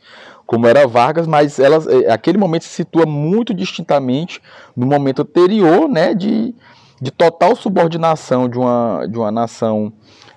como 0.52 0.66
era 0.66 0.86
Vargas, 0.86 1.26
mas 1.26 1.58
elas, 1.58 1.86
é, 1.86 2.12
aquele 2.12 2.36
momento 2.36 2.64
se 2.64 2.68
situa 2.68 3.06
muito 3.06 3.54
distintamente 3.54 4.38
no 4.76 4.84
momento 4.84 5.22
anterior, 5.22 5.88
né, 5.88 6.12
de, 6.12 6.54
de 7.00 7.10
total 7.10 7.56
subordinação 7.56 8.50
de 8.50 8.58
uma, 8.58 9.06
de 9.10 9.18
uma 9.18 9.30
nação 9.32 9.90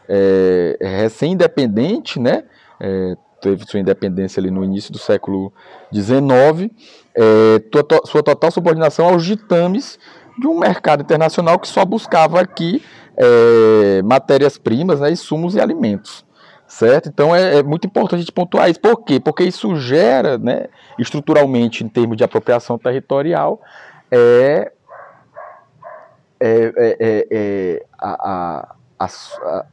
é, 0.07 0.77
recém-independente, 0.79 2.17
né, 2.17 2.45
é, 2.79 3.17
teve 3.41 3.65
sua 3.65 3.81
independência 3.81 4.39
ali 4.39 4.49
no 4.49 4.63
início 4.63 4.89
do 4.93 4.97
século 4.97 5.51
XIX, 5.93 6.71
é, 7.13 7.61
sua 8.05 8.23
total 8.23 8.51
subordinação 8.51 9.09
aos 9.09 9.25
ditames 9.25 9.99
de 10.39 10.47
um 10.47 10.57
mercado 10.57 11.01
internacional 11.01 11.59
que 11.59 11.67
só 11.67 11.83
buscava 11.83 12.39
aqui 12.39 12.81
é, 13.17 14.01
matérias-primas, 14.01 15.01
né, 15.01 15.11
insumos 15.11 15.55
e 15.55 15.59
alimentos. 15.59 16.23
Certo? 16.75 17.07
Então 17.07 17.33
é, 17.33 17.59
é, 17.59 17.63
muito 17.63 17.87
importante 17.87 18.15
a 18.15 18.17
gente 18.17 18.33
pontuar 18.33 18.69
isso. 18.69 18.81
Por 18.81 19.01
quê? 19.05 19.17
Porque 19.17 19.45
isso 19.45 19.77
gera, 19.77 20.37
né, 20.37 20.67
estruturalmente, 20.99 21.85
em 21.85 21.87
termos 21.87 22.17
de 22.17 22.23
apropriação 22.25 22.77
territorial, 22.77 23.61
é, 24.11 24.73
é, 26.37 26.73
é, 26.99 27.27
é 27.31 27.85
a, 27.97 28.67
a, 28.99 29.05
a, 29.05 29.65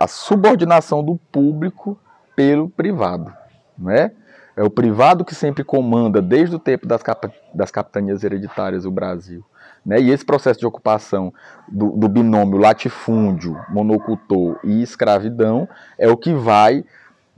a 0.00 0.06
subordinação 0.08 1.04
do 1.04 1.16
público 1.30 1.98
pelo 2.34 2.70
privado, 2.70 3.30
não 3.76 3.90
é? 3.90 4.10
É 4.56 4.62
o 4.62 4.70
privado 4.70 5.26
que 5.26 5.34
sempre 5.34 5.62
comanda 5.62 6.22
desde 6.22 6.56
o 6.56 6.58
tempo 6.58 6.86
das, 6.86 7.02
cap 7.02 7.30
das 7.52 7.70
capitanias 7.70 8.24
hereditárias 8.24 8.84
do 8.84 8.90
Brasil. 8.90 9.44
Né? 9.84 10.00
E 10.00 10.10
esse 10.10 10.24
processo 10.24 10.60
de 10.60 10.66
ocupação 10.66 11.32
do, 11.68 11.90
do 11.90 12.08
binômio 12.08 12.58
latifúndio, 12.58 13.60
monocultor 13.68 14.58
e 14.64 14.82
escravidão 14.82 15.68
é 15.98 16.08
o 16.08 16.16
que 16.16 16.32
vai 16.32 16.84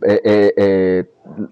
é, 0.04 0.20
é, 0.24 0.54
é, 0.58 1.06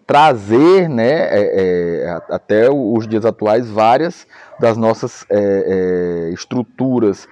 trazer 0.06 0.86
né, 0.86 1.12
é, 1.12 2.04
é, 2.04 2.20
até 2.28 2.70
os 2.70 3.08
dias 3.08 3.24
atuais 3.24 3.70
várias 3.70 4.26
das 4.60 4.76
nossas 4.76 5.24
é, 5.30 6.30
estruturas 6.32 7.26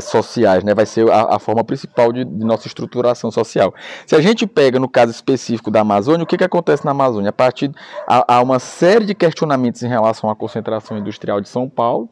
sociais, 0.00 0.64
né? 0.64 0.74
vai 0.74 0.86
ser 0.86 1.08
a, 1.10 1.36
a 1.36 1.38
forma 1.38 1.62
principal 1.62 2.10
de, 2.10 2.24
de, 2.24 2.44
nossa 2.44 2.66
estruturação 2.66 3.30
social. 3.30 3.74
Se 4.06 4.16
a 4.16 4.20
gente 4.20 4.46
pega 4.46 4.80
no 4.80 4.88
caso 4.88 5.12
específico 5.12 5.70
da 5.70 5.80
Amazônia, 5.80 6.24
o 6.24 6.26
que, 6.26 6.38
que 6.38 6.42
acontece 6.42 6.86
na 6.86 6.90
Amazônia? 6.90 7.28
A 7.28 7.32
partir 7.34 7.70
há 8.06 8.40
uma 8.40 8.58
série 8.58 9.04
de 9.04 9.14
questionamentos 9.14 9.82
em 9.82 9.88
relação 9.88 10.30
à 10.30 10.34
concentração 10.34 10.96
industrial 10.96 11.38
de 11.38 11.50
São 11.50 11.68
Paulo, 11.68 12.08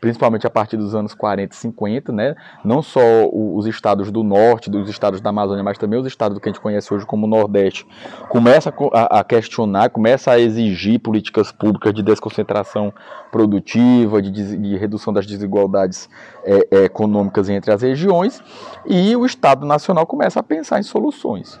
principalmente 0.00 0.46
a 0.46 0.50
partir 0.50 0.76
dos 0.76 0.94
anos 0.94 1.14
40 1.14 1.54
e 1.54 1.56
50, 1.56 2.12
né? 2.12 2.36
não 2.64 2.82
só 2.82 3.00
os 3.32 3.66
estados 3.66 4.10
do 4.10 4.22
norte, 4.22 4.70
dos 4.70 4.88
estados 4.88 5.20
da 5.20 5.30
Amazônia, 5.30 5.62
mas 5.62 5.78
também 5.78 5.98
os 5.98 6.06
estados 6.06 6.38
que 6.38 6.48
a 6.48 6.52
gente 6.52 6.60
conhece 6.60 6.92
hoje 6.92 7.04
como 7.04 7.26
Nordeste, 7.26 7.86
começa 8.28 8.72
a, 8.92 9.24
questionar, 9.24 9.90
começa 9.90 10.30
a 10.30 10.38
exigir 10.38 11.00
políticas 11.00 11.50
públicas 11.50 11.92
de 11.92 12.02
desconcentração 12.02 12.92
produtiva, 13.30 14.22
de, 14.22 14.56
de 14.56 14.76
redução 14.76 15.12
das 15.12 15.26
desigualdades 15.26 16.08
é, 16.44 16.68
é, 16.70 16.84
econômicas 16.84 17.48
entre 17.48 17.72
as 17.72 17.82
regiões, 17.82 18.42
e 18.86 19.14
o 19.16 19.26
Estado 19.26 19.66
Nacional 19.66 20.06
começa 20.06 20.40
a 20.40 20.42
pensar 20.42 20.78
em 20.78 20.82
soluções. 20.82 21.60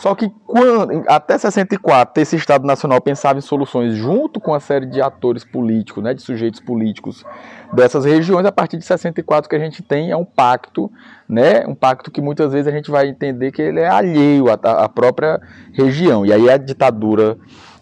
Só 0.00 0.14
que 0.14 0.32
quando, 0.46 1.04
até 1.06 1.36
64, 1.36 2.22
esse 2.22 2.34
Estado 2.34 2.66
Nacional 2.66 3.02
pensava 3.02 3.38
em 3.38 3.42
soluções 3.42 3.94
junto 3.94 4.40
com 4.40 4.54
a 4.54 4.58
série 4.58 4.86
de 4.86 5.02
atores 5.02 5.44
políticos, 5.44 6.02
né, 6.02 6.14
de 6.14 6.22
sujeitos 6.22 6.58
políticos 6.58 7.22
dessas 7.70 8.06
regiões. 8.06 8.46
A 8.46 8.50
partir 8.50 8.78
de 8.78 8.84
64 8.86 9.46
que 9.46 9.54
a 9.54 9.58
gente 9.58 9.82
tem 9.82 10.10
é 10.10 10.16
um 10.16 10.24
pacto, 10.24 10.90
né, 11.28 11.66
um 11.66 11.74
pacto 11.74 12.10
que 12.10 12.22
muitas 12.22 12.50
vezes 12.50 12.66
a 12.66 12.74
gente 12.74 12.90
vai 12.90 13.08
entender 13.08 13.52
que 13.52 13.60
ele 13.60 13.78
é 13.78 13.90
alheio 13.90 14.46
à, 14.48 14.54
à 14.54 14.88
própria 14.88 15.38
região. 15.74 16.24
E 16.24 16.32
aí 16.32 16.48
a 16.48 16.56
ditadura 16.56 17.36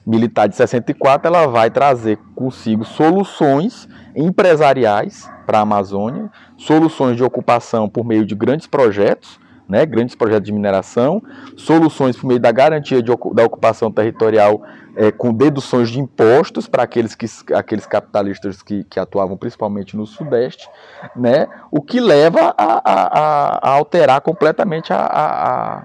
militar 0.04 0.48
de 0.48 0.56
64 0.56 1.28
ela 1.28 1.46
vai 1.46 1.70
trazer 1.70 2.18
consigo 2.34 2.84
soluções 2.84 3.88
empresariais 4.16 5.30
para 5.46 5.58
a 5.58 5.62
Amazônia, 5.62 6.28
soluções 6.56 7.16
de 7.16 7.22
ocupação 7.22 7.88
por 7.88 8.04
meio 8.04 8.26
de 8.26 8.34
grandes 8.34 8.66
projetos 8.66 9.38
né, 9.68 9.84
grandes 9.84 10.14
projetos 10.14 10.46
de 10.46 10.52
mineração, 10.52 11.22
soluções 11.56 12.16
por 12.16 12.26
meio 12.26 12.40
da 12.40 12.50
garantia 12.50 13.02
de, 13.02 13.12
da 13.34 13.44
ocupação 13.44 13.92
territorial 13.92 14.62
é, 14.96 15.12
com 15.12 15.32
deduções 15.32 15.90
de 15.90 16.00
impostos 16.00 16.66
para 16.66 16.82
aqueles, 16.82 17.14
que, 17.14 17.26
aqueles 17.54 17.86
capitalistas 17.86 18.62
que, 18.62 18.82
que 18.84 18.98
atuavam 18.98 19.36
principalmente 19.36 19.96
no 19.96 20.06
Sudeste, 20.06 20.68
né, 21.14 21.46
o 21.70 21.82
que 21.82 22.00
leva 22.00 22.54
a, 22.56 22.80
a, 22.84 23.68
a 23.68 23.70
alterar 23.74 24.20
completamente 24.22 24.92
a, 24.92 24.96
a, 24.98 25.82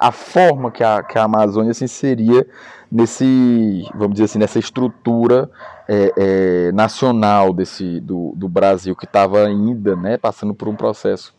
a, 0.00 0.10
forma 0.10 0.70
que 0.70 0.82
a, 0.82 1.02
que 1.02 1.18
a 1.18 1.24
Amazônia 1.24 1.74
se 1.74 1.84
inseria 1.84 2.46
nesse, 2.90 3.86
vamos 3.94 4.14
dizer 4.14 4.24
assim, 4.24 4.38
nessa 4.38 4.58
estrutura 4.58 5.50
é, 5.86 6.12
é, 6.16 6.72
nacional 6.72 7.52
desse, 7.52 8.00
do, 8.00 8.32
do 8.34 8.48
Brasil, 8.48 8.96
que 8.96 9.04
estava 9.04 9.46
ainda 9.46 9.94
né, 9.94 10.16
passando 10.16 10.54
por 10.54 10.66
um 10.66 10.74
processo 10.74 11.34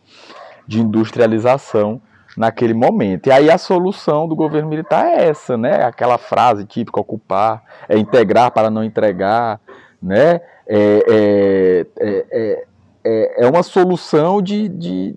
de 0.70 0.80
industrialização 0.80 2.00
naquele 2.36 2.72
momento. 2.72 3.26
E 3.26 3.32
aí 3.32 3.50
a 3.50 3.58
solução 3.58 4.28
do 4.28 4.36
governo 4.36 4.68
militar 4.68 5.04
é 5.04 5.26
essa, 5.26 5.56
né? 5.56 5.82
Aquela 5.82 6.16
frase 6.16 6.64
típica, 6.64 7.00
ocupar, 7.00 7.60
é 7.88 7.98
integrar 7.98 8.52
para 8.52 8.70
não 8.70 8.84
entregar, 8.84 9.60
né? 10.00 10.40
É, 10.68 11.04
é, 11.08 11.86
é, 11.98 12.64
é, 13.04 13.44
é 13.44 13.46
uma 13.48 13.64
solução 13.64 14.40
de, 14.40 14.68
de, 14.68 15.16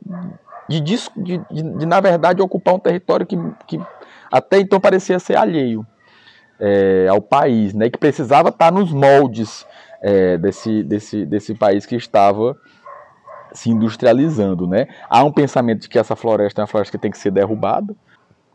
de, 0.67 0.81
de, 0.81 1.05
de, 1.51 1.85
na 1.85 2.01
verdade, 2.01 2.41
ocupar 2.41 2.73
um 2.73 2.79
território 2.79 3.23
que, 3.23 3.37
que 3.67 3.79
até 4.31 4.57
então 4.57 4.79
parecia 4.79 5.19
ser 5.19 5.35
alheio 5.35 5.85
é, 6.59 7.05
ao 7.11 7.21
país, 7.21 7.75
né? 7.75 7.91
Que 7.91 7.99
precisava 7.99 8.49
estar 8.49 8.71
nos 8.71 8.91
moldes 8.91 9.67
é, 10.01 10.35
desse, 10.39 10.81
desse, 10.81 11.27
desse 11.27 11.53
país 11.53 11.85
que 11.85 11.95
estava 11.95 12.57
se 13.53 13.69
industrializando, 13.69 14.67
né? 14.67 14.87
Há 15.09 15.23
um 15.23 15.31
pensamento 15.31 15.81
de 15.81 15.89
que 15.89 15.99
essa 15.99 16.15
floresta 16.15 16.61
é 16.61 16.63
uma 16.63 16.67
floresta 16.67 16.97
que 16.97 17.01
tem 17.01 17.11
que 17.11 17.17
ser 17.17 17.31
derrubada. 17.31 17.95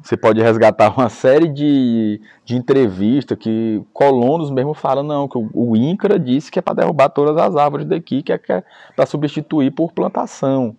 Você 0.03 0.17
pode 0.17 0.41
resgatar 0.41 0.97
uma 0.97 1.09
série 1.09 1.49
de, 1.49 2.21
de 2.45 2.57
entrevistas 2.57 3.37
que 3.37 3.83
colonos 3.93 4.51
mesmo 4.51 4.73
falam, 4.73 5.03
não, 5.03 5.27
que 5.27 5.37
o, 5.37 5.77
INCRA 5.77 6.19
disse 6.19 6.51
que 6.51 6.59
é 6.59 6.63
para 6.63 6.75
derrubar 6.75 7.09
todas 7.09 7.37
as 7.37 7.57
árvores 7.57 7.87
daqui, 7.87 8.23
que 8.23 8.33
é, 8.33 8.41
é 8.49 8.63
para 8.95 9.07
substituir 9.07 9.73
por 9.73 9.93
plantação. 9.93 10.77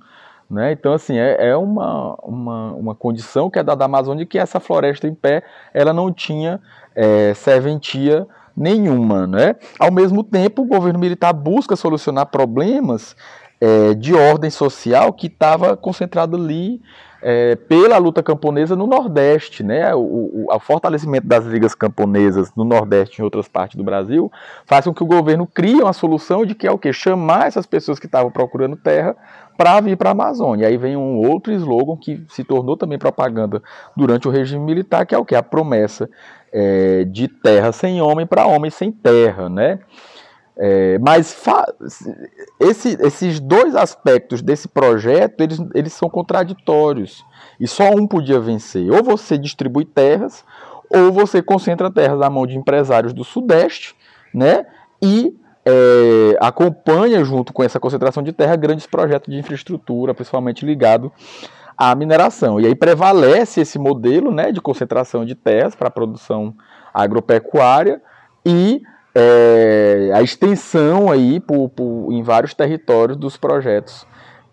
Né? 0.49 0.71
Então, 0.71 0.93
assim, 0.93 1.17
é, 1.17 1.49
é 1.49 1.55
uma, 1.55 2.15
uma, 2.23 2.73
uma, 2.73 2.95
condição 2.95 3.49
que 3.49 3.59
é 3.59 3.63
dada 3.63 3.83
à 3.83 3.85
Amazônia 3.85 4.25
que 4.25 4.39
essa 4.39 4.59
floresta 4.59 5.07
em 5.07 5.13
pé 5.13 5.43
ela 5.73 5.93
não 5.93 6.11
tinha 6.11 6.59
é, 6.95 7.33
serventia 7.35 8.25
nenhuma. 8.55 9.27
Né? 9.27 9.55
Ao 9.77 9.91
mesmo 9.91 10.23
tempo, 10.23 10.61
o 10.61 10.65
governo 10.65 10.97
militar 10.97 11.33
busca 11.33 11.75
solucionar 11.75 12.25
problemas 12.27 13.15
é, 13.61 13.93
de 13.93 14.13
ordem 14.13 14.49
social 14.49 15.11
que 15.13 15.27
estava 15.27 15.75
concentrado 15.75 16.37
ali 16.37 16.81
é, 17.21 17.55
pela 17.55 17.97
luta 17.97 18.23
camponesa 18.23 18.75
no 18.75 18.87
Nordeste, 18.87 19.63
né? 19.63 19.93
O, 19.93 19.99
o, 19.99 20.45
o, 20.49 20.59
fortalecimento 20.59 21.27
das 21.27 21.45
ligas 21.45 21.75
camponesas 21.75 22.51
no 22.55 22.63
Nordeste 22.63 23.19
e 23.19 23.21
em 23.21 23.25
outras 23.25 23.47
partes 23.47 23.75
do 23.75 23.83
Brasil 23.83 24.31
faz 24.65 24.85
com 24.85 24.93
que 24.93 25.03
o 25.03 25.07
governo 25.07 25.45
crie 25.45 25.81
uma 25.81 25.93
solução 25.93 26.45
de 26.45 26.55
que 26.55 26.65
é 26.65 26.71
o 26.71 26.77
que 26.77 26.93
chamar 26.93 27.47
essas 27.47 27.65
pessoas 27.65 27.99
que 27.99 28.05
estavam 28.05 28.31
procurando 28.31 28.77
terra 28.77 29.15
para 29.57 29.81
vir 29.81 29.97
para 29.97 30.09
a 30.09 30.13
Amazônia. 30.13 30.67
Aí 30.67 30.77
vem 30.77 30.95
um 30.95 31.17
outro 31.17 31.51
slogan 31.51 31.97
que 31.97 32.23
se 32.29 32.45
tornou 32.45 32.77
também 32.77 32.97
propaganda 32.97 33.61
durante 33.95 34.25
o 34.25 34.31
regime 34.31 34.63
militar, 34.63 35.05
que 35.05 35.13
é 35.13 35.17
o 35.17 35.25
que 35.25 35.35
a 35.35 35.43
promessa 35.43 36.09
é, 36.53 37.03
de 37.03 37.27
terra 37.27 37.73
sem 37.73 38.01
homem 38.01 38.25
para 38.25 38.47
homem 38.47 38.71
sem 38.71 38.91
terra, 38.91 39.49
né? 39.49 39.79
É, 40.61 40.99
mas 40.99 41.41
esse, 42.59 42.97
esses 43.01 43.39
dois 43.39 43.77
aspectos 43.77 44.41
desse 44.41 44.67
projeto 44.67 45.39
eles, 45.39 45.57
eles 45.73 45.93
são 45.93 46.09
contraditórios 46.09 47.23
e 47.57 47.65
só 47.65 47.91
um 47.91 48.05
podia 48.05 48.41
vencer. 48.41 48.91
Ou 48.91 49.01
você 49.01 49.37
distribui 49.37 49.85
terras, 49.85 50.43
ou 50.89 51.13
você 51.13 51.41
concentra 51.41 51.89
terras 51.89 52.19
na 52.19 52.29
mão 52.29 52.45
de 52.45 52.57
empresários 52.57 53.13
do 53.13 53.23
Sudeste, 53.23 53.95
né? 54.33 54.65
E 55.01 55.33
é, 55.65 56.37
acompanha 56.41 57.23
junto 57.23 57.53
com 57.53 57.63
essa 57.63 57.79
concentração 57.79 58.21
de 58.21 58.33
terra 58.33 58.57
grandes 58.57 58.85
projetos 58.85 59.31
de 59.31 59.39
infraestrutura, 59.39 60.13
principalmente 60.13 60.65
ligado 60.65 61.09
à 61.77 61.95
mineração. 61.95 62.59
E 62.59 62.65
aí 62.65 62.75
prevalece 62.75 63.61
esse 63.61 63.79
modelo, 63.79 64.29
né, 64.29 64.51
de 64.51 64.59
concentração 64.59 65.23
de 65.23 65.35
terras 65.35 65.73
para 65.73 65.87
a 65.87 65.91
produção 65.91 66.53
agropecuária 66.93 68.01
e 68.45 68.81
é, 69.13 70.11
a 70.13 70.21
extensão 70.21 71.11
aí 71.11 71.39
por, 71.39 71.69
por, 71.69 72.11
em 72.11 72.21
vários 72.21 72.53
territórios 72.53 73.17
dos 73.17 73.37
projetos, 73.37 74.05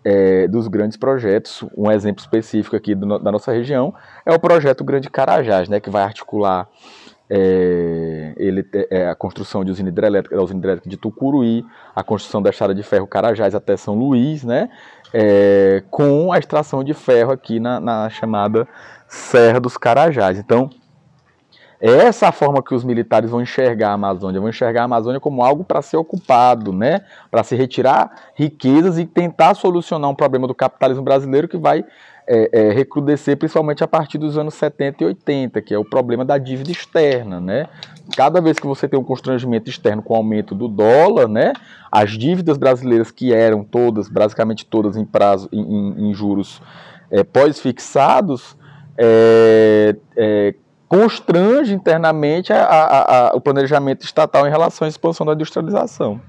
é, 0.03 0.47
dos 0.47 0.67
grandes 0.67 0.97
projetos. 0.97 1.63
Um 1.75 1.91
exemplo 1.91 2.21
específico 2.21 2.75
aqui 2.75 2.95
do, 2.95 3.19
da 3.19 3.31
nossa 3.31 3.51
região 3.51 3.93
é 4.25 4.33
o 4.33 4.39
projeto 4.39 4.83
Grande 4.83 5.09
Carajás, 5.09 5.69
né, 5.69 5.79
que 5.79 5.89
vai 5.89 6.03
articular 6.03 6.67
é, 7.29 8.33
ele, 8.37 8.65
é, 8.89 9.09
a 9.09 9.15
construção 9.15 9.63
de 9.63 9.71
usina 9.71 9.89
hidrelétrica, 9.89 10.35
da 10.35 10.41
usina 10.41 10.59
hidrelétrica 10.59 10.89
de 10.89 10.97
Tucuruí, 10.97 11.65
a 11.95 12.03
construção 12.03 12.41
da 12.41 12.49
estrada 12.49 12.73
de 12.73 12.83
ferro 12.83 13.05
Carajás 13.05 13.53
até 13.53 13.75
São 13.75 13.95
Luís, 13.95 14.43
né, 14.43 14.69
é, 15.13 15.83
com 15.91 16.31
a 16.31 16.39
extração 16.39 16.83
de 16.83 16.93
ferro 16.93 17.31
aqui 17.31 17.59
na, 17.59 17.79
na 17.79 18.09
chamada 18.09 18.67
Serra 19.07 19.59
dos 19.59 19.77
Carajás. 19.77 20.37
Então, 20.37 20.69
é 21.79 21.89
essa 21.89 22.29
a 22.29 22.31
forma 22.31 22.63
que 22.63 22.73
os 22.73 22.83
militares 22.83 23.29
vão 23.29 23.41
enxergar 23.41 23.89
a 23.89 23.93
Amazônia, 23.93 24.39
vão 24.39 24.49
enxergar 24.49 24.81
a 24.81 24.85
Amazônia 24.85 25.19
como 25.19 25.43
algo 25.43 25.63
para 25.63 25.81
ser 25.81 25.97
ocupado, 25.97 26.73
né? 26.73 27.01
para 27.29 27.43
se 27.43 27.55
retirar 27.55 28.31
riquezas 28.35 28.97
e 28.97 29.05
tentar 29.05 29.53
solucionar 29.53 30.09
um 30.09 30.15
problema 30.15 30.47
do 30.47 30.55
capitalismo 30.55 31.03
brasileiro 31.03 31.47
que 31.47 31.57
vai 31.57 31.85
é, 32.27 32.49
é, 32.51 32.71
recrudescer 32.71 33.37
principalmente 33.37 33.83
a 33.83 33.87
partir 33.87 34.17
dos 34.17 34.37
anos 34.37 34.55
70 34.55 35.03
e 35.03 35.07
80, 35.07 35.61
que 35.61 35.73
é 35.73 35.77
o 35.77 35.85
problema 35.85 36.25
da 36.25 36.37
dívida 36.37 36.71
externa. 36.71 37.39
Né? 37.39 37.67
Cada 38.15 38.41
vez 38.41 38.59
que 38.59 38.65
você 38.65 38.87
tem 38.87 38.99
um 38.99 39.03
constrangimento 39.03 39.69
externo 39.69 40.01
com 40.01 40.13
o 40.15 40.17
aumento 40.17 40.55
do 40.55 40.67
dólar, 40.67 41.27
né? 41.27 41.53
as 41.91 42.17
dívidas 42.17 42.57
brasileiras 42.57 43.11
que 43.11 43.31
eram 43.31 43.63
todas, 43.63 44.09
basicamente 44.09 44.65
todas 44.65 44.97
em 44.97 45.05
prazo, 45.05 45.47
em, 45.53 45.61
em, 45.61 46.09
em 46.09 46.13
juros 46.13 46.59
é, 47.11 47.23
pós-fixados, 47.23 48.57
é, 48.97 49.95
é, 50.15 50.55
constrange 50.87 51.73
internamente 51.73 52.53
a, 52.53 52.63
a, 52.63 53.29
a, 53.29 53.35
o 53.35 53.41
planejamento 53.41 54.05
estatal 54.05 54.47
em 54.47 54.49
relação 54.49 54.85
à 54.85 54.89
expansão 54.89 55.25
da 55.25 55.33
industrialização. 55.33 56.21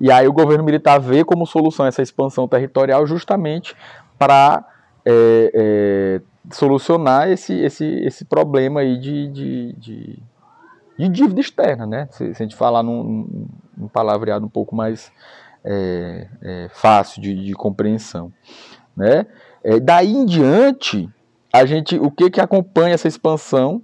E 0.00 0.10
aí 0.10 0.26
o 0.26 0.32
governo 0.32 0.64
militar 0.64 0.98
vê 0.98 1.24
como 1.24 1.46
solução 1.46 1.84
essa 1.84 2.00
expansão 2.00 2.48
territorial 2.48 3.06
justamente 3.06 3.76
para 4.18 4.64
é, 5.04 5.50
é, 5.54 6.20
solucionar 6.50 7.28
esse, 7.28 7.52
esse, 7.52 7.84
esse 7.84 8.24
problema 8.24 8.80
aí 8.80 8.98
de, 8.98 9.28
de, 9.28 9.72
de, 9.74 10.22
de 10.98 11.08
dívida 11.08 11.40
externa, 11.40 11.86
né? 11.86 12.08
Se, 12.10 12.34
se, 12.34 12.42
a 12.42 12.46
gente 12.46 12.56
falar 12.56 12.82
num, 12.82 13.46
num 13.76 13.88
palavreado 13.88 14.46
um 14.46 14.48
pouco 14.48 14.74
mais 14.74 15.12
é, 15.64 16.28
é 16.40 16.68
fácil 16.72 17.20
de, 17.20 17.44
de, 17.44 17.52
compreensão, 17.52 18.32
né? 18.96 19.26
É, 19.62 19.78
daí 19.78 20.12
em 20.12 20.24
diante, 20.24 21.08
a 21.52 21.64
gente, 21.64 21.98
o 21.98 22.10
que 22.10 22.30
que 22.30 22.40
acompanha 22.40 22.94
essa 22.94 23.08
expansão 23.08 23.82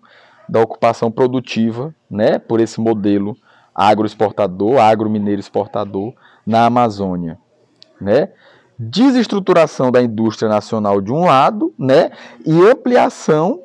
da 0.49 0.61
ocupação 0.61 1.11
produtiva, 1.11 1.95
né, 2.11 2.39
por 2.39 2.61
esse 2.61 2.81
modelo 2.81 3.37
agroexportador, 3.75 4.79
agromineiro 4.79 5.41
exportador 5.41 6.15
na 6.47 6.65
Amazônia, 6.67 7.39
né? 8.01 8.31
Desestruturação 8.79 9.91
da 9.91 10.03
indústria 10.03 10.49
nacional 10.49 11.01
de 11.01 11.13
um 11.13 11.25
lado, 11.25 11.75
né, 11.79 12.11
e 12.45 12.53
ampliação, 12.63 13.61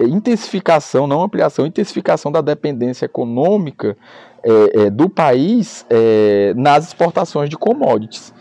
intensificação, 0.00 1.06
não 1.06 1.22
ampliação, 1.22 1.66
intensificação 1.66 2.30
da 2.30 2.40
dependência 2.40 3.06
econômica 3.06 3.96
é, 4.42 4.82
é, 4.82 4.90
do 4.90 5.08
país 5.08 5.84
é, 5.90 6.52
nas 6.56 6.88
exportações 6.88 7.48
de 7.48 7.56
commodities. 7.56 8.32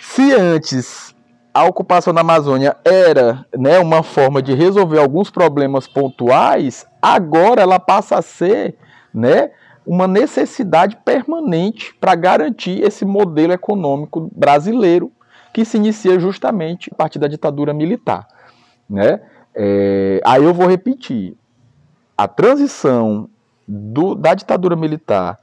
Se 0.00 0.32
antes 0.32 1.14
a 1.58 1.64
ocupação 1.64 2.14
da 2.14 2.20
Amazônia 2.20 2.76
era 2.84 3.44
né, 3.52 3.80
uma 3.80 4.04
forma 4.04 4.40
de 4.40 4.54
resolver 4.54 5.00
alguns 5.00 5.28
problemas 5.28 5.88
pontuais, 5.88 6.86
agora 7.02 7.60
ela 7.60 7.80
passa 7.80 8.16
a 8.16 8.22
ser 8.22 8.76
né, 9.12 9.50
uma 9.84 10.06
necessidade 10.06 10.96
permanente 11.04 11.92
para 11.96 12.14
garantir 12.14 12.80
esse 12.84 13.04
modelo 13.04 13.52
econômico 13.52 14.30
brasileiro 14.36 15.10
que 15.52 15.64
se 15.64 15.78
inicia 15.78 16.20
justamente 16.20 16.90
a 16.92 16.94
partir 16.94 17.18
da 17.18 17.26
ditadura 17.26 17.74
militar. 17.74 18.28
Né? 18.88 19.20
É, 19.52 20.20
aí 20.24 20.44
eu 20.44 20.54
vou 20.54 20.68
repetir: 20.68 21.36
a 22.16 22.28
transição 22.28 23.28
do, 23.66 24.14
da 24.14 24.32
ditadura 24.32 24.76
militar 24.76 25.40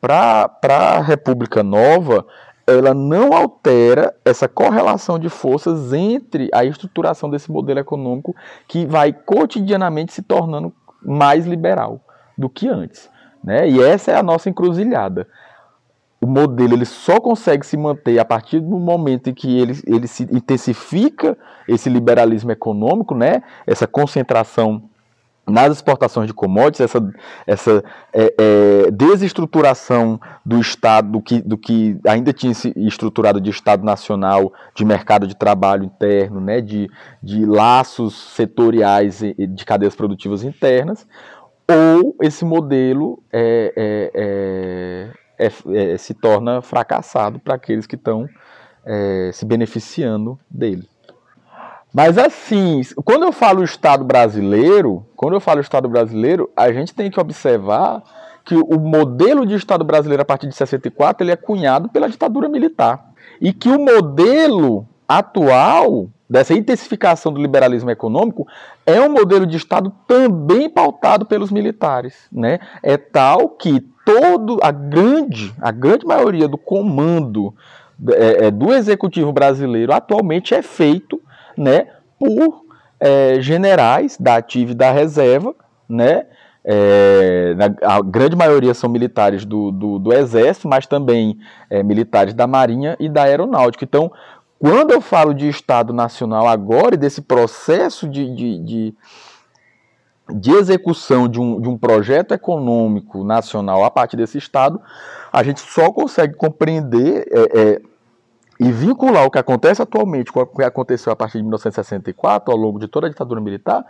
para 0.00 0.52
a 0.62 1.00
República 1.00 1.64
Nova 1.64 2.24
ela 2.68 2.92
não 2.92 3.32
altera 3.32 4.14
essa 4.24 4.46
correlação 4.46 5.18
de 5.18 5.28
forças 5.28 5.92
entre 5.92 6.50
a 6.52 6.64
estruturação 6.64 7.30
desse 7.30 7.50
modelo 7.50 7.80
econômico 7.80 8.36
que 8.66 8.84
vai 8.84 9.12
cotidianamente 9.12 10.12
se 10.12 10.22
tornando 10.22 10.72
mais 11.02 11.46
liberal 11.46 12.00
do 12.36 12.48
que 12.48 12.68
antes. 12.68 13.10
Né? 13.42 13.68
E 13.68 13.82
essa 13.82 14.12
é 14.12 14.16
a 14.16 14.22
nossa 14.22 14.50
encruzilhada. 14.50 15.26
O 16.20 16.26
modelo 16.26 16.74
ele 16.74 16.84
só 16.84 17.20
consegue 17.20 17.64
se 17.64 17.76
manter 17.76 18.18
a 18.18 18.24
partir 18.24 18.60
do 18.60 18.78
momento 18.78 19.30
em 19.30 19.34
que 19.34 19.58
ele, 19.58 19.80
ele 19.86 20.06
se 20.06 20.24
intensifica 20.24 21.38
esse 21.66 21.88
liberalismo 21.88 22.50
econômico, 22.50 23.14
né? 23.14 23.42
essa 23.66 23.86
concentração 23.86 24.82
nas 25.48 25.72
exportações 25.72 26.26
de 26.26 26.34
commodities, 26.34 26.80
essa, 26.80 27.12
essa 27.46 27.84
é, 28.12 28.34
é, 28.38 28.90
desestruturação 28.90 30.20
do 30.44 30.60
Estado, 30.60 31.12
do 31.12 31.22
que, 31.22 31.40
do 31.40 31.56
que 31.56 31.98
ainda 32.06 32.32
tinha 32.32 32.54
se 32.54 32.72
estruturado 32.76 33.40
de 33.40 33.50
Estado 33.50 33.84
nacional, 33.84 34.52
de 34.74 34.84
mercado 34.84 35.26
de 35.26 35.34
trabalho 35.34 35.84
interno, 35.84 36.40
né, 36.40 36.60
de, 36.60 36.90
de 37.22 37.44
laços 37.44 38.34
setoriais 38.34 39.20
de 39.20 39.64
cadeias 39.64 39.94
produtivas 39.94 40.44
internas, 40.44 41.06
ou 41.70 42.16
esse 42.22 42.44
modelo 42.44 43.22
é, 43.32 43.72
é, 45.36 45.46
é, 45.46 45.92
é 45.92 45.98
se 45.98 46.14
torna 46.14 46.62
fracassado 46.62 47.38
para 47.38 47.54
aqueles 47.54 47.86
que 47.86 47.96
estão 47.96 48.28
se 49.34 49.44
beneficiando 49.44 50.38
dele. 50.50 50.88
Mas 51.98 52.16
assim, 52.16 52.80
quando 53.04 53.24
eu 53.24 53.32
falo 53.32 53.64
Estado 53.64 54.04
brasileiro, 54.04 55.04
quando 55.16 55.34
eu 55.34 55.40
falo 55.40 55.60
Estado 55.60 55.88
brasileiro, 55.88 56.48
a 56.56 56.70
gente 56.70 56.94
tem 56.94 57.10
que 57.10 57.18
observar 57.18 58.04
que 58.44 58.54
o 58.54 58.78
modelo 58.78 59.44
de 59.44 59.56
Estado 59.56 59.84
brasileiro 59.84 60.22
a 60.22 60.24
partir 60.24 60.46
de 60.46 60.54
64 60.54 61.24
ele 61.24 61.32
é 61.32 61.36
cunhado 61.36 61.88
pela 61.88 62.08
ditadura 62.08 62.48
militar 62.48 63.04
e 63.40 63.52
que 63.52 63.68
o 63.68 63.80
modelo 63.80 64.86
atual 65.08 66.08
dessa 66.30 66.54
intensificação 66.54 67.32
do 67.32 67.42
liberalismo 67.42 67.90
econômico 67.90 68.46
é 68.86 69.00
um 69.00 69.10
modelo 69.10 69.44
de 69.44 69.56
Estado 69.56 69.92
também 70.06 70.70
pautado 70.70 71.26
pelos 71.26 71.50
militares, 71.50 72.28
né? 72.30 72.60
É 72.80 72.96
tal 72.96 73.48
que 73.48 73.80
todo 74.06 74.60
a 74.62 74.70
grande 74.70 75.52
a 75.60 75.72
grande 75.72 76.06
maioria 76.06 76.46
do 76.46 76.56
comando 76.56 77.52
é, 78.12 78.46
é 78.46 78.50
do 78.52 78.72
executivo 78.72 79.32
brasileiro 79.32 79.92
atualmente 79.92 80.54
é 80.54 80.62
feito 80.62 81.20
né, 81.58 81.88
por 82.18 82.64
é, 83.00 83.40
generais 83.40 84.16
da 84.18 84.36
ativa 84.36 84.72
e 84.72 84.74
da 84.74 84.90
reserva, 84.90 85.54
né, 85.88 86.26
é, 86.64 87.56
a 87.82 88.00
grande 88.02 88.36
maioria 88.36 88.74
são 88.74 88.90
militares 88.90 89.44
do, 89.44 89.70
do, 89.70 89.98
do 89.98 90.12
Exército, 90.12 90.68
mas 90.68 90.86
também 90.86 91.38
é, 91.70 91.82
militares 91.82 92.34
da 92.34 92.46
Marinha 92.46 92.96
e 93.00 93.08
da 93.08 93.22
Aeronáutica. 93.22 93.84
Então, 93.84 94.12
quando 94.58 94.90
eu 94.90 95.00
falo 95.00 95.32
de 95.32 95.48
Estado 95.48 95.92
Nacional 95.92 96.46
agora 96.46 96.94
e 96.94 96.98
desse 96.98 97.22
processo 97.22 98.08
de, 98.08 98.34
de, 98.34 98.58
de, 98.58 98.94
de 100.34 100.50
execução 100.50 101.28
de 101.28 101.40
um, 101.40 101.60
de 101.60 101.68
um 101.68 101.78
projeto 101.78 102.32
econômico 102.32 103.24
nacional 103.24 103.84
a 103.84 103.90
partir 103.90 104.16
desse 104.16 104.36
Estado, 104.36 104.80
a 105.32 105.42
gente 105.42 105.60
só 105.60 105.90
consegue 105.92 106.34
compreender 106.34 107.26
é, 107.30 107.60
é, 107.60 107.82
e 108.58 108.72
vincular 108.72 109.24
o 109.24 109.30
que 109.30 109.38
acontece 109.38 109.80
atualmente 109.80 110.32
com 110.32 110.40
o 110.40 110.46
que 110.46 110.64
aconteceu 110.64 111.12
a 111.12 111.16
partir 111.16 111.38
de 111.38 111.44
1964, 111.44 112.52
ao 112.52 112.58
longo 112.58 112.78
de 112.78 112.88
toda 112.88 113.06
a 113.06 113.10
ditadura 113.10 113.40
militar, 113.40 113.84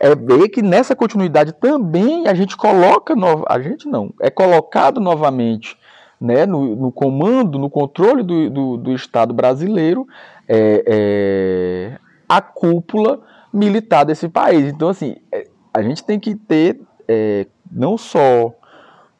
é 0.00 0.14
ver 0.14 0.48
que 0.48 0.62
nessa 0.62 0.96
continuidade 0.96 1.52
também 1.52 2.26
a 2.26 2.34
gente 2.34 2.56
coloca, 2.56 3.14
no, 3.14 3.44
a 3.46 3.60
gente 3.60 3.86
não, 3.86 4.12
é 4.20 4.30
colocado 4.30 5.00
novamente 5.00 5.76
né, 6.18 6.46
no, 6.46 6.74
no 6.74 6.90
comando, 6.90 7.58
no 7.58 7.68
controle 7.68 8.22
do, 8.22 8.48
do, 8.48 8.76
do 8.78 8.92
Estado 8.94 9.34
brasileiro, 9.34 10.06
é, 10.48 10.84
é, 10.86 11.98
a 12.26 12.40
cúpula 12.40 13.20
militar 13.52 14.04
desse 14.04 14.28
país. 14.28 14.72
Então, 14.72 14.88
assim, 14.88 15.16
é, 15.30 15.46
a 15.72 15.82
gente 15.82 16.02
tem 16.02 16.18
que 16.18 16.34
ter 16.34 16.80
é, 17.06 17.46
não 17.70 17.98
só 17.98 18.54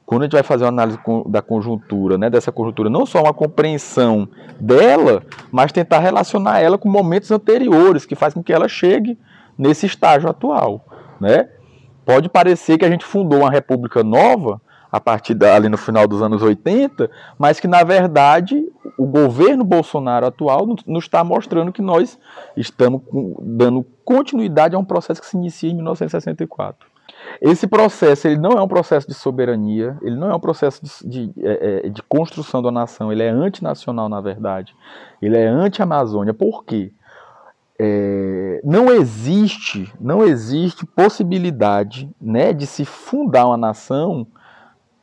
quando 0.06 0.22
a 0.22 0.24
gente 0.26 0.32
vai 0.32 0.42
fazer 0.42 0.64
uma 0.64 0.68
análise 0.68 0.98
da 1.26 1.40
conjuntura, 1.40 2.18
né, 2.18 2.28
dessa 2.28 2.52
conjuntura, 2.52 2.90
não 2.90 3.06
só 3.06 3.22
uma 3.22 3.32
compreensão 3.32 4.28
dela, 4.60 5.22
mas 5.50 5.72
tentar 5.72 5.98
relacionar 5.98 6.60
ela 6.60 6.76
com 6.76 6.88
momentos 6.88 7.30
anteriores, 7.30 8.04
que 8.04 8.14
faz 8.14 8.34
com 8.34 8.42
que 8.42 8.52
ela 8.52 8.68
chegue 8.68 9.18
nesse 9.56 9.86
estágio 9.86 10.28
atual, 10.28 10.84
né? 11.20 11.48
Pode 12.04 12.28
parecer 12.28 12.76
que 12.76 12.84
a 12.84 12.90
gente 12.90 13.04
fundou 13.04 13.40
uma 13.40 13.50
república 13.50 14.02
nova 14.02 14.60
a 14.92 15.00
partir 15.00 15.36
ali 15.44 15.68
no 15.68 15.78
final 15.78 16.06
dos 16.06 16.22
anos 16.22 16.42
80, 16.42 17.10
mas 17.38 17.58
que 17.58 17.66
na 17.66 17.82
verdade 17.82 18.62
o 18.96 19.06
governo 19.06 19.64
Bolsonaro 19.64 20.26
atual 20.26 20.66
nos 20.86 21.04
está 21.04 21.24
mostrando 21.24 21.72
que 21.72 21.82
nós 21.82 22.18
estamos 22.56 23.02
dando 23.40 23.84
continuidade 24.04 24.76
a 24.76 24.78
um 24.78 24.84
processo 24.84 25.20
que 25.20 25.26
se 25.26 25.36
inicia 25.36 25.70
em 25.70 25.74
1964. 25.74 26.93
Esse 27.40 27.66
processo 27.66 28.26
ele 28.26 28.38
não 28.38 28.52
é 28.52 28.62
um 28.62 28.68
processo 28.68 29.06
de 29.06 29.14
soberania, 29.14 29.98
ele 30.02 30.16
não 30.16 30.30
é 30.30 30.34
um 30.34 30.40
processo 30.40 30.80
de, 31.04 31.26
de, 31.26 31.46
é, 31.46 31.86
é, 31.86 31.88
de 31.88 32.02
construção 32.02 32.62
da 32.62 32.70
nação, 32.70 33.12
ele 33.12 33.22
é 33.22 33.28
antinacional, 33.28 34.08
na 34.08 34.20
verdade. 34.20 34.74
Ele 35.20 35.36
é 35.36 35.46
anti-Amazônia. 35.46 36.32
Por 36.32 36.64
quê? 36.64 36.92
É, 37.78 38.60
não 38.62 38.88
existe, 38.90 39.92
não 40.00 40.22
existe 40.22 40.86
possibilidade 40.86 42.08
né, 42.20 42.52
de 42.52 42.66
se 42.66 42.84
fundar 42.84 43.46
uma 43.46 43.56
nação 43.56 44.26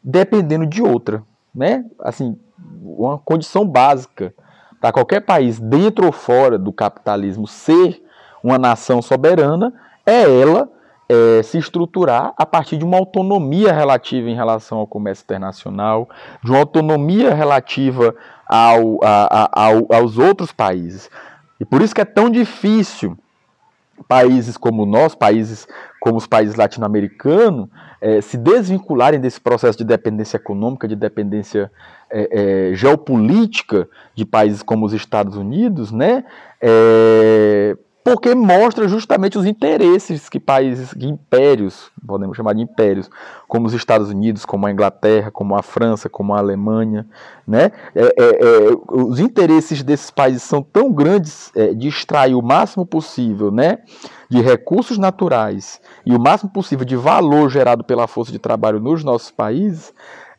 dependendo 0.04 0.66
de 0.66 0.82
outra. 0.82 1.24
Né? 1.54 1.86
Assim, 2.00 2.40
uma 2.82 3.20
condição 3.20 3.68
básica 3.68 4.34
para 4.80 4.94
qualquer 4.94 5.22
país, 5.22 5.60
dentro 5.60 6.06
ou 6.06 6.12
fora 6.12 6.58
do 6.58 6.74
capitalismo, 6.74 7.46
ser 7.46 8.02
uma 8.44 8.58
nação 8.58 9.02
soberana 9.02 9.72
é 10.06 10.24
ela 10.24 10.68
é, 11.12 11.44
se 11.44 11.58
estruturar 11.58 12.34
a 12.38 12.46
partir 12.46 12.78
de 12.78 12.86
uma 12.86 12.98
autonomia 12.98 13.74
relativa 13.74 14.30
em 14.30 14.36
relação 14.36 14.78
ao 14.78 14.88
comércio 14.88 15.24
internacional, 15.24 16.10
de 16.42 16.50
uma 16.50 16.60
autonomia 16.60 17.34
relativa 17.34 18.16
ao, 18.48 19.04
a, 19.04 19.44
a, 19.44 19.66
ao, 19.66 19.94
aos 19.94 20.18
outros 20.18 20.54
países. 20.54 21.10
E 21.60 21.66
por 21.66 21.82
isso 21.82 21.94
que 21.94 22.00
é 22.00 22.06
tão 22.06 22.30
difícil 22.30 23.18
países 24.08 24.56
como 24.56 24.86
nós, 24.86 25.14
países 25.14 25.68
como 26.00 26.18
os 26.18 26.26
países 26.26 26.56
latino-americanos, 26.56 27.68
é, 28.00 28.22
se 28.22 28.38
desvincularem 28.38 29.20
desse 29.20 29.40
processo 29.40 29.78
de 29.78 29.84
dependência 29.84 30.38
econômica, 30.38 30.88
de 30.88 30.96
dependência 30.96 31.70
é, 32.10 32.72
é, 32.72 32.76
geopolítica 32.76 33.88
de 34.16 34.26
países 34.26 34.64
como 34.64 34.86
os 34.86 34.94
Estados 34.94 35.36
Unidos, 35.36 35.92
né? 35.92 36.24
Porque 38.04 38.34
mostra 38.34 38.88
justamente 38.88 39.38
os 39.38 39.46
interesses 39.46 40.28
que 40.28 40.40
países, 40.40 40.92
que 40.92 41.06
impérios, 41.06 41.92
podemos 42.06 42.36
chamar 42.36 42.56
de 42.56 42.62
impérios, 42.62 43.10
como 43.48 43.68
os 43.68 43.74
Estados 43.74 44.10
Unidos, 44.10 44.44
como 44.44 44.66
a 44.66 44.72
Inglaterra, 44.72 45.30
como 45.30 45.56
a 45.56 45.62
França, 45.62 46.10
como 46.10 46.34
a 46.34 46.40
Alemanha, 46.40 47.06
né? 47.48 47.72
É, 47.94 48.04
é, 48.04 48.12
é, 48.18 48.78
os 48.92 49.20
interesses 49.20 49.84
desses 49.84 50.10
países 50.10 50.42
são 50.42 50.64
tão 50.64 50.92
grandes 50.92 51.52
é, 51.56 51.74
de 51.76 51.88
extrair 51.88 52.34
o 52.34 52.42
máximo 52.42 52.88
possível, 52.88 53.52
né, 53.52 53.80
de 54.30 54.42
recursos 54.42 54.98
naturais 54.98 55.80
e 56.06 56.16
o 56.16 56.20
máximo 56.20 56.50
possível 56.52 56.86
de 56.86 56.96
valor 56.96 57.50
gerado 57.50 57.84
pela 57.84 58.08
força 58.08 58.32
de 58.32 58.40
trabalho 58.40 58.80
nos 58.80 59.04
nossos 59.04 59.30
países, 59.30 59.94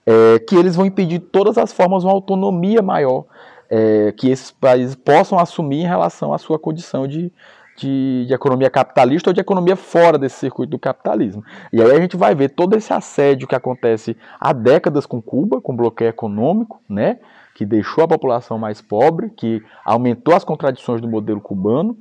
é, 0.04 0.38
que 0.40 0.56
eles 0.56 0.74
vão 0.74 0.84
impedir 0.84 1.18
de 1.18 1.26
todas 1.26 1.56
as 1.56 1.72
formas 1.72 2.02
uma 2.02 2.12
autonomia 2.12 2.82
maior 2.82 3.24
é, 3.74 4.12
que 4.12 4.28
esses 4.28 4.50
países 4.50 4.94
possam 4.94 5.38
assumir 5.38 5.80
em 5.80 5.86
relação 5.86 6.34
à 6.34 6.36
sua 6.36 6.58
condição 6.58 7.08
de, 7.08 7.32
de, 7.74 8.26
de, 8.26 8.34
economia 8.34 8.68
capitalista 8.68 9.30
ou 9.30 9.34
de 9.34 9.40
economia 9.40 9.76
fora 9.76 10.18
desse 10.18 10.36
circuito 10.36 10.72
do 10.72 10.78
capitalismo. 10.78 11.42
E 11.72 11.80
aí 11.80 11.90
a 11.90 11.98
gente 11.98 12.14
vai 12.14 12.34
ver 12.34 12.50
todo 12.50 12.76
esse 12.76 12.92
assédio 12.92 13.48
que 13.48 13.54
acontece 13.54 14.14
há 14.38 14.52
décadas 14.52 15.06
com 15.06 15.22
Cuba, 15.22 15.58
com 15.58 15.74
bloqueio 15.74 16.10
econômico, 16.10 16.82
né, 16.86 17.18
que 17.54 17.64
deixou 17.64 18.04
a 18.04 18.08
população 18.08 18.58
mais 18.58 18.82
pobre, 18.82 19.30
que 19.30 19.62
aumentou 19.86 20.34
as 20.34 20.44
contradições 20.44 21.00
do 21.00 21.08
modelo 21.08 21.40
cubano, 21.40 21.96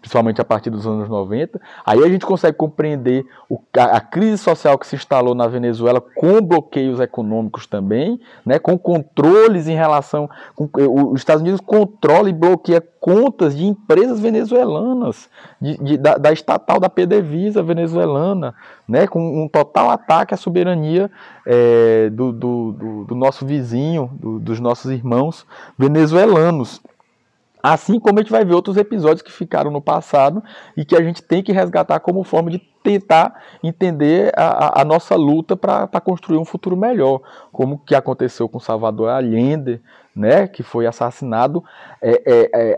principalmente 0.00 0.40
a 0.40 0.44
partir 0.44 0.70
dos 0.70 0.86
anos 0.86 1.08
90. 1.08 1.60
Aí 1.84 2.02
a 2.02 2.08
gente 2.08 2.24
consegue 2.24 2.56
compreender 2.56 3.24
o, 3.48 3.60
a, 3.76 3.96
a, 3.96 4.00
crise 4.00 4.38
social 4.38 4.78
que 4.78 4.86
se 4.86 4.96
instalou 4.96 5.34
na 5.34 5.46
Venezuela 5.46 6.00
com 6.00 6.40
bloqueios 6.40 7.00
econômicos 7.00 7.66
também, 7.66 8.20
né, 8.44 8.58
com 8.58 8.78
controles 8.78 9.68
em 9.68 9.74
relação. 9.74 10.28
Com, 10.54 10.68
os 11.12 11.20
Estados 11.20 11.42
Unidos 11.42 11.60
controla 11.60 12.30
e 12.30 12.32
bloqueia 12.32 12.80
contas 13.06 13.56
de 13.56 13.64
empresas 13.64 14.18
venezuelanas, 14.18 15.28
de, 15.60 15.76
de, 15.78 15.96
da, 15.96 16.16
da, 16.16 16.32
estatal 16.32 16.80
da 16.80 16.88
PDVSA 16.88 17.62
venezuelana, 17.62 18.52
né, 18.88 19.06
com 19.06 19.44
um 19.44 19.48
total 19.48 19.90
ataque 19.90 20.34
à 20.34 20.36
soberania 20.36 21.08
é, 21.46 22.10
do, 22.10 22.32
do, 22.32 22.72
do, 22.72 23.04
do, 23.04 23.14
nosso 23.14 23.46
vizinho, 23.46 24.10
dos 24.40 24.58
nossos 24.58 24.90
irmãos 24.90 25.46
venezuelanos. 25.78 26.82
Assim 27.68 27.98
como 27.98 28.16
a 28.16 28.22
gente 28.22 28.30
vai 28.30 28.44
ver 28.44 28.54
outros 28.54 28.76
episódios 28.76 29.22
que 29.22 29.32
ficaram 29.32 29.72
no 29.72 29.80
passado 29.80 30.40
e 30.76 30.84
que 30.84 30.94
a 30.94 31.02
gente 31.02 31.20
tem 31.20 31.42
que 31.42 31.50
resgatar 31.50 31.98
como 31.98 32.22
forma 32.22 32.48
de 32.48 32.60
tentar 32.80 33.42
entender 33.60 34.32
a, 34.36 34.82
a 34.82 34.84
nossa 34.84 35.16
luta 35.16 35.56
para 35.56 36.00
construir 36.00 36.38
um 36.38 36.44
futuro 36.44 36.76
melhor, 36.76 37.20
como 37.50 37.78
que 37.78 37.96
aconteceu 37.96 38.48
com 38.48 38.60
Salvador 38.60 39.08
Allende, 39.08 39.80
né, 40.14 40.46
que 40.46 40.62
foi 40.62 40.86
assassinado, 40.86 41.64
é, 42.00 42.22
é, 42.24 42.72
é, 42.72 42.76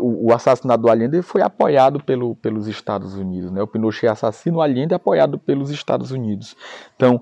o 0.00 0.32
assassinato 0.32 0.84
do 0.84 0.90
Allende 0.90 1.20
foi 1.20 1.42
apoiado 1.42 2.02
pelo, 2.02 2.34
pelos 2.36 2.66
Estados 2.66 3.14
Unidos, 3.16 3.50
né, 3.50 3.60
o 3.60 3.66
Pinochet 3.66 4.08
assassino 4.08 4.62
Allende 4.62 4.94
apoiado 4.94 5.38
pelos 5.38 5.68
Estados 5.70 6.10
Unidos. 6.10 6.56
Então, 6.96 7.20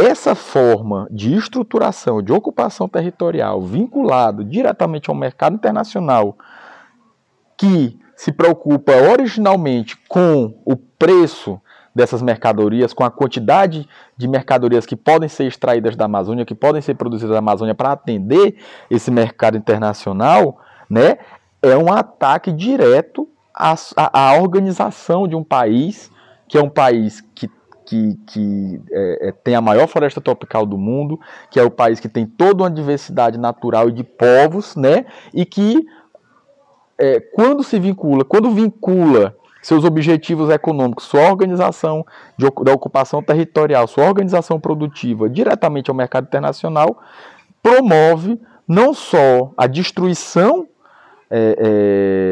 essa 0.00 0.34
forma 0.34 1.06
de 1.10 1.34
estruturação, 1.34 2.22
de 2.22 2.32
ocupação 2.32 2.88
territorial 2.88 3.60
vinculado 3.60 4.44
diretamente 4.44 5.10
ao 5.10 5.16
mercado 5.16 5.54
internacional, 5.54 6.36
que 7.56 7.98
se 8.16 8.32
preocupa 8.32 8.92
originalmente 8.92 9.96
com 10.08 10.54
o 10.64 10.76
preço 10.76 11.60
dessas 11.94 12.22
mercadorias, 12.22 12.92
com 12.92 13.04
a 13.04 13.10
quantidade 13.10 13.86
de 14.16 14.26
mercadorias 14.28 14.86
que 14.86 14.96
podem 14.96 15.28
ser 15.28 15.44
extraídas 15.44 15.96
da 15.96 16.06
Amazônia, 16.06 16.44
que 16.44 16.54
podem 16.54 16.80
ser 16.80 16.94
produzidas 16.94 17.32
na 17.32 17.38
Amazônia 17.38 17.74
para 17.74 17.92
atender 17.92 18.56
esse 18.90 19.10
mercado 19.10 19.56
internacional, 19.56 20.60
né, 20.88 21.18
é 21.60 21.76
um 21.76 21.92
ataque 21.92 22.50
direto 22.50 23.28
à, 23.54 23.74
à, 23.96 24.34
organização 24.36 25.28
de 25.28 25.36
um 25.36 25.44
país, 25.44 26.10
que 26.48 26.56
é 26.56 26.62
um 26.62 26.70
país 26.70 27.20
que 27.34 27.48
que, 27.84 28.14
que 28.26 28.80
é, 28.90 29.28
é, 29.28 29.32
tem 29.32 29.54
a 29.54 29.60
maior 29.60 29.86
floresta 29.86 30.20
tropical 30.20 30.64
do 30.64 30.78
mundo, 30.78 31.18
que 31.50 31.58
é 31.58 31.62
o 31.62 31.70
país 31.70 32.00
que 32.00 32.08
tem 32.08 32.26
toda 32.26 32.64
uma 32.64 32.70
diversidade 32.70 33.38
natural 33.38 33.88
e 33.88 33.92
de 33.92 34.04
povos, 34.04 34.76
né? 34.76 35.04
E 35.32 35.44
que 35.44 35.86
é, 36.98 37.20
quando 37.20 37.62
se 37.62 37.78
vincula, 37.78 38.24
quando 38.24 38.50
vincula 38.50 39.36
seus 39.62 39.84
objetivos 39.84 40.50
econômicos, 40.50 41.04
sua 41.04 41.30
organização 41.30 42.04
de, 42.36 42.48
da 42.64 42.72
ocupação 42.72 43.22
territorial, 43.22 43.86
sua 43.86 44.06
organização 44.06 44.58
produtiva 44.58 45.28
diretamente 45.28 45.90
ao 45.90 45.96
mercado 45.96 46.24
internacional, 46.26 47.00
promove 47.62 48.40
não 48.66 48.92
só 48.92 49.52
a 49.56 49.66
destruição 49.66 50.66
é, 51.34 51.56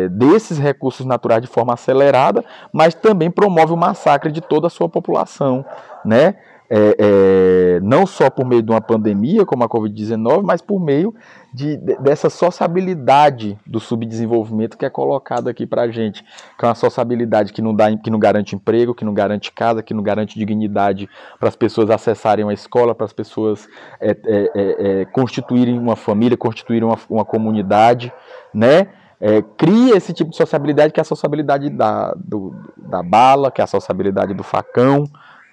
é, 0.05 0.09
desses 0.11 0.59
recursos 0.59 1.07
naturais 1.07 1.41
de 1.41 1.49
forma 1.49 1.73
acelerada, 1.73 2.45
mas 2.71 2.95
também 2.95 3.31
promove 3.31 3.73
o 3.73 3.77
massacre 3.77 4.31
de 4.31 4.43
toda 4.43 4.67
a 4.67 4.71
sua 4.71 4.91
população, 4.91 5.65
né? 6.05 6.35
É, 6.71 6.97
é 6.99 7.81
não 7.81 8.07
só 8.07 8.31
por 8.31 8.47
meio 8.47 8.63
de 8.63 8.71
uma 8.71 8.81
pandemia 8.81 9.45
como 9.45 9.65
a 9.65 9.69
Covid-19, 9.69 10.43
mas 10.45 10.63
por 10.63 10.79
meio 10.79 11.13
de, 11.53 11.77
de, 11.77 11.97
dessa 11.97 12.31
sociabilidade 12.31 13.59
do 13.67 13.81
subdesenvolvimento 13.81 14.79
que 14.79 14.85
é 14.85 14.91
colocado 14.91 15.49
aqui 15.49 15.67
para 15.67 15.83
a 15.83 15.91
gente, 15.91 16.23
que 16.23 16.65
é 16.65 16.69
uma 16.69 16.75
sociabilidade 16.75 17.53
que 17.53 17.61
não, 17.61 17.75
dá, 17.75 17.95
que 17.97 18.11
não 18.11 18.19
garante 18.19 18.55
emprego, 18.55 18.95
que 18.95 19.05
não 19.05 19.13
garante 19.13 19.51
casa, 19.51 19.83
que 19.83 19.93
não 19.93 20.03
garante 20.03 20.39
dignidade 20.39 21.09
para 21.39 21.49
as 21.49 21.57
pessoas 21.57 21.91
acessarem 21.91 22.45
uma 22.45 22.55
escola, 22.55 22.95
para 22.95 23.07
as 23.07 23.13
pessoas 23.13 23.69
é, 24.01 24.11
é, 24.11 24.51
é, 24.55 25.05
constituírem 25.07 25.79
uma 25.79 25.97
família, 25.97 26.37
constituírem 26.37 26.85
uma, 26.85 26.99
uma 27.09 27.25
comunidade, 27.25 28.13
né? 28.55 28.89
é, 29.21 29.43
cria 29.43 29.97
esse 29.97 30.15
tipo 30.15 30.31
de 30.31 30.37
sociabilidade 30.37 30.93
que 30.93 30.99
é 30.99 31.03
a 31.03 31.05
sociabilidade 31.05 31.69
da, 31.69 32.15
do, 32.17 32.55
da 32.77 33.03
bala, 33.03 33.51
que 33.51 33.61
é 33.61 33.65
a 33.65 33.67
sociabilidade 33.67 34.33
do 34.33 34.43
facão, 34.43 35.05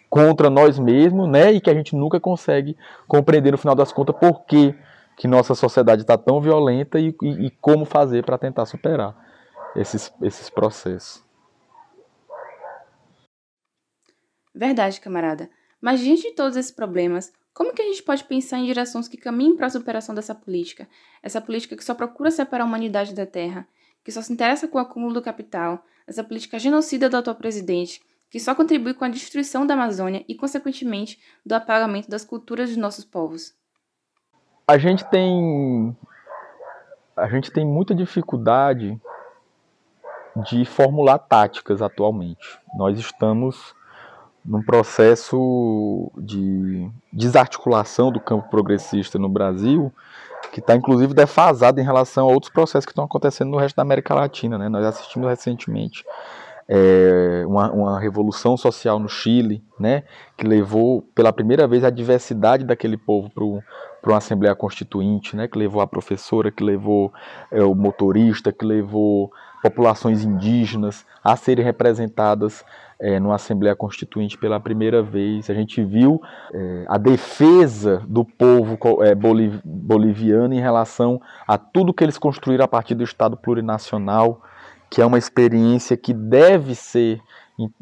contra 0.10 0.50
nós 0.50 0.80
mesmos, 0.80 1.30
né? 1.30 1.52
E 1.52 1.62
que 1.62 1.70
a 1.70 1.74
gente 1.74 1.96
nunca 1.96 2.20
consegue 2.20 2.76
compreender 3.08 3.52
no 3.52 3.58
final 3.58 3.76
das 3.76 3.92
contas 3.92 4.16
por 4.16 4.46
que, 4.46 4.74
que 5.18 5.28
nossa 5.28 5.56
sociedade 5.56 6.02
está 6.02 6.18
tão 6.18 6.42
violenta 6.42 7.00
e, 7.00 7.16
e, 7.22 7.48
e 7.48 7.50
como 7.62 7.86
fazer 7.86 8.24
para 8.24 8.38
tentar 8.38 8.66
superar 8.66 9.16
esses, 9.76 10.12
esses 10.22 10.50
processos. 10.50 11.24
Verdade, 14.54 15.00
camarada. 15.00 15.50
Mas 15.80 16.00
diante 16.00 16.24
de 16.24 16.34
todos 16.34 16.58
esses 16.58 16.72
problemas, 16.72 17.32
como 17.54 17.74
que 17.74 17.82
a 17.82 17.86
gente 17.86 18.02
pode 18.02 18.24
pensar 18.24 18.58
em 18.58 18.66
direções 18.66 19.08
que 19.08 19.18
caminhem 19.18 19.56
para 19.56 19.68
a 19.68 19.70
superação 19.70 20.16
dessa 20.16 20.34
política? 20.34 20.88
Essa 21.22 21.40
política 21.40 21.76
que 21.76 21.84
só 21.84 21.94
procura 21.94 22.32
separar 22.32 22.64
a 22.64 22.68
humanidade 22.68 23.14
da 23.14 23.26
terra, 23.26 23.68
que 24.04 24.12
só 24.12 24.22
se 24.22 24.34
interessa 24.34 24.68
com 24.68 24.78
o 24.78 24.82
acúmulo 24.82 25.14
do 25.14 25.22
capital, 25.22 25.84
essa 26.08 26.24
política 26.24 26.58
genocida 26.58 27.10
do 27.10 27.18
atual 27.18 27.36
presidente, 27.36 28.02
que 28.30 28.40
só 28.40 28.54
contribui 28.54 28.94
com 28.94 29.06
a 29.06 29.10
destruição 29.10 29.66
da 29.66 29.74
Amazônia 29.74 30.24
e, 30.28 30.36
consequentemente, 30.36 31.20
do 31.46 31.54
apagamento 31.54 32.10
das 32.10 32.26
culturas 32.26 32.70
de 32.70 32.78
nossos 32.78 33.06
povos. 33.06 33.54
A 34.68 34.78
gente 34.78 35.04
tem 35.10 35.96
a 37.16 37.28
gente 37.28 37.52
tem 37.52 37.66
muita 37.66 37.96
dificuldade 37.96 39.00
de 40.36 40.66
formular 40.66 41.18
táticas 41.18 41.82
atualmente. 41.82 42.60
Nós 42.76 43.00
estamos 43.00 43.76
num 44.46 44.62
processo 44.62 46.12
de 46.16 46.90
desarticulação 47.12 48.12
do 48.12 48.20
campo 48.20 48.50
progressista 48.50 49.18
no 49.18 49.28
Brasil, 49.28 49.92
que 50.54 50.60
está 50.60 50.76
inclusive 50.76 51.14
defasado 51.14 51.82
em 51.82 51.84
relação 51.84 52.30
a 52.30 52.32
outros 52.32 52.52
processos 52.52 52.86
que 52.86 52.92
estão 52.92 53.04
acontecendo 53.04 53.50
no 53.50 53.58
resto 53.58 53.76
da 53.76 53.82
América 53.82 54.14
Latina. 54.14 54.58
Né? 54.58 54.70
Nós 54.70 54.86
assistimos 54.86 55.28
recentemente 55.28 56.06
é, 56.70 57.44
uma, 57.48 57.72
uma, 57.72 58.00
revolução 58.00 58.58
social 58.58 59.00
no 59.00 59.08
Chile, 59.08 59.64
né? 59.80 60.04
que 60.38 60.46
levou 60.46 61.02
pela 61.16 61.32
primeira 61.32 61.68
vez 61.68 61.84
a 61.84 61.90
diversidade 61.90 62.66
daquele 62.66 62.98
povo 62.98 63.30
para 63.30 64.12
uma 64.12 64.18
Assembleia 64.18 64.54
Constituinte, 64.54 65.36
né? 65.36 65.48
que 65.48 65.58
levou 65.58 65.82
a 65.82 65.88
professora, 65.88 66.52
que 66.52 66.64
levou 66.64 67.14
é, 67.52 67.64
o 67.64 67.74
motorista, 67.74 68.52
que 68.52 68.66
levou 68.66 69.32
populações 69.64 70.24
indígenas 70.24 71.06
a 71.24 71.36
serem 71.36 71.64
representadas 71.64 72.64
é, 73.00 73.20
numa 73.20 73.36
Assembleia 73.36 73.76
Constituinte 73.76 74.38
pela 74.38 74.60
primeira 74.60 75.02
vez. 75.02 75.50
A 75.50 75.54
gente 75.54 75.84
viu 75.84 76.22
é, 76.54 76.86
a 76.88 76.98
defesa 76.98 78.02
do 78.08 78.26
povo 78.26 78.78
é, 79.04 79.14
boliv 79.16 79.62
boliviano 79.64 80.54
em 80.54 80.60
relação 80.60 81.22
a 81.48 81.58
tudo 81.58 81.94
que 81.94 82.04
eles 82.04 82.18
construíram 82.18 82.66
a 82.66 82.68
partir 82.68 82.96
do 82.96 83.04
Estado 83.04 83.38
plurinacional, 83.38 84.42
que 84.90 85.02
é 85.02 85.06
uma 85.06 85.18
experiência 85.18 85.98
que 85.98 86.14
deve 86.14 86.76
ser 86.76 87.22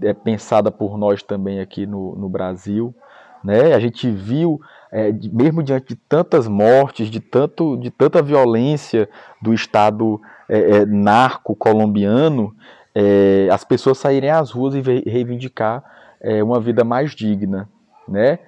é, 0.01 0.13
pensada 0.13 0.71
por 0.71 0.97
nós 0.97 1.21
também 1.21 1.59
aqui 1.59 1.85
no, 1.85 2.15
no 2.15 2.29
Brasil. 2.29 2.95
Né? 3.43 3.73
A 3.73 3.79
gente 3.79 4.09
viu, 4.09 4.59
é, 4.91 5.11
de, 5.11 5.33
mesmo 5.33 5.61
diante 5.61 5.89
de 5.89 5.95
tantas 5.95 6.47
mortes, 6.47 7.09
de, 7.09 7.19
tanto, 7.19 7.77
de 7.77 7.91
tanta 7.91 8.21
violência 8.21 9.07
do 9.39 9.53
Estado 9.53 10.19
é, 10.49 10.77
é 10.77 10.85
narco-colombiano, 10.85 12.55
é, 12.93 13.47
as 13.51 13.63
pessoas 13.63 13.97
saírem 13.97 14.31
às 14.31 14.49
ruas 14.49 14.73
e 14.73 14.81
reivindicar 14.81 15.83
é, 16.21 16.43
uma 16.43 16.59
vida 16.59 16.83
mais 16.83 17.11
digna, 17.11 17.69
né? 18.07 18.39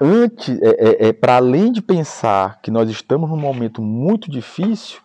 Antes, 0.00 0.58
para 1.20 1.36
além 1.36 1.72
de 1.72 1.82
pensar 1.82 2.58
que 2.62 2.70
nós 2.70 2.88
estamos 2.88 3.28
num 3.28 3.36
momento 3.36 3.82
muito 3.82 4.30
difícil, 4.30 5.00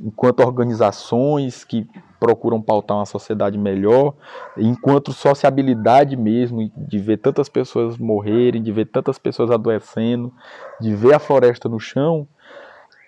enquanto 0.00 0.40
organizações 0.40 1.64
que 1.64 1.86
procuram 2.20 2.60
pautar 2.60 2.96
uma 2.96 3.06
sociedade 3.06 3.58
melhor, 3.58 4.14
enquanto 4.56 5.12
sociabilidade 5.12 6.16
mesmo, 6.16 6.70
de 6.76 6.98
ver 6.98 7.18
tantas 7.18 7.48
pessoas 7.48 7.96
morrerem, 7.96 8.62
de 8.62 8.72
ver 8.72 8.86
tantas 8.86 9.18
pessoas 9.18 9.50
adoecendo, 9.50 10.32
de 10.80 10.94
ver 10.94 11.14
a 11.14 11.18
floresta 11.18 11.68
no 11.68 11.78
chão, 11.78 12.26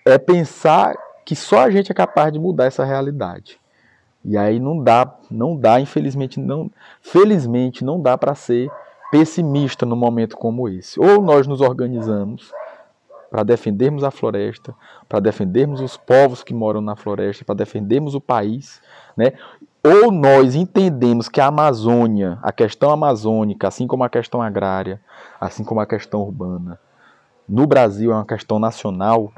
é 0.05 0.17
pensar 0.17 0.95
que 1.25 1.35
só 1.35 1.59
a 1.59 1.69
gente 1.69 1.91
é 1.91 1.95
capaz 1.95 2.31
de 2.31 2.39
mudar 2.39 2.65
essa 2.65 2.83
realidade. 2.83 3.59
E 4.23 4.37
aí 4.37 4.59
não 4.59 4.83
dá, 4.83 5.15
não 5.29 5.55
dá, 5.55 5.79
infelizmente, 5.79 6.39
não, 6.39 6.69
felizmente 7.01 7.83
não 7.83 7.99
dá 7.99 8.17
para 8.17 8.35
ser 8.35 8.69
pessimista 9.11 9.85
num 9.85 9.95
momento 9.95 10.37
como 10.37 10.69
esse. 10.69 10.99
Ou 10.99 11.21
nós 11.21 11.47
nos 11.47 11.59
organizamos 11.59 12.51
para 13.31 13.43
defendermos 13.43 14.03
a 14.03 14.11
floresta, 14.11 14.75
para 15.07 15.21
defendermos 15.21 15.79
os 15.79 15.95
povos 15.95 16.43
que 16.43 16.53
moram 16.53 16.81
na 16.81 16.97
floresta, 16.97 17.45
para 17.45 17.55
defendermos 17.55 18.13
o 18.13 18.19
país, 18.19 18.81
né? 19.15 19.31
Ou 19.81 20.11
nós 20.11 20.53
entendemos 20.53 21.29
que 21.29 21.39
a 21.39 21.47
Amazônia, 21.47 22.37
a 22.43 22.51
questão 22.51 22.91
amazônica, 22.91 23.67
assim 23.67 23.87
como 23.87 24.03
a 24.03 24.09
questão 24.09 24.41
agrária, 24.41 24.99
assim 25.39 25.63
como 25.63 25.79
a 25.79 25.85
questão 25.85 26.21
urbana, 26.21 26.77
no 27.47 27.65
Brasil 27.65 28.11
é 28.11 28.15
uma 28.15 28.25
questão 28.25 28.59
nacional, 28.59 29.31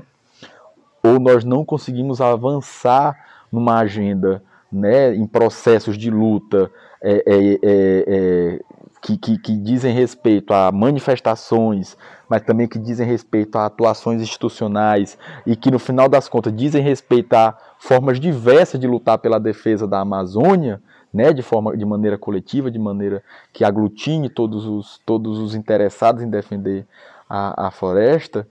ou 1.03 1.19
nós 1.19 1.45
não 1.45 1.63
conseguimos 1.63 2.19
avançar 2.19 3.15
numa 3.51 3.77
agenda 3.77 4.43
né, 4.71 5.15
em 5.15 5.27
processos 5.27 5.97
de 5.97 6.10
luta 6.10 6.71
é, 6.99 7.23
é, 7.25 7.53
é, 7.53 7.60
é, 8.08 8.60
que, 9.04 9.18
que, 9.18 9.38
que, 9.38 9.58
dizem 9.58 9.94
respeito 9.94 10.54
a 10.54 10.72
manifestações, 10.72 11.98
mas 12.30 12.42
também 12.42 12.70
que 12.70 12.80
dizem 12.80 13.06
respeito 13.06 13.58
a 13.58 13.66
atuações 13.66 14.22
institucionais 14.22 15.18
e 15.46 15.58
que 15.58 15.70
no 15.70 15.78
final 15.78 16.08
das 16.08 16.30
contas 16.30 16.56
dizem 16.56 16.82
respeito 16.82 17.34
a 17.34 17.56
formas 17.78 18.18
diversas 18.18 18.80
de 18.80 18.88
lutar 18.88 19.18
pela 19.18 19.39
defesa 19.39 19.86
da 19.86 20.00
Amazônia, 20.00 20.82
né, 21.13 21.34
de 21.34 21.44
forma 21.44 21.76
de 21.76 21.86
maneira 21.86 22.18
coletiva, 22.18 22.72
de 22.72 22.80
maneira 22.80 23.22
que 23.52 23.66
aglutine 23.66 24.30
todos 24.30 24.66
os, 24.66 25.02
todos 25.06 25.38
os 25.38 25.54
interessados 25.54 26.24
em 26.24 26.30
defender 26.30 26.88
a, 27.30 27.68
a 27.68 27.72
floresta, 27.72 28.48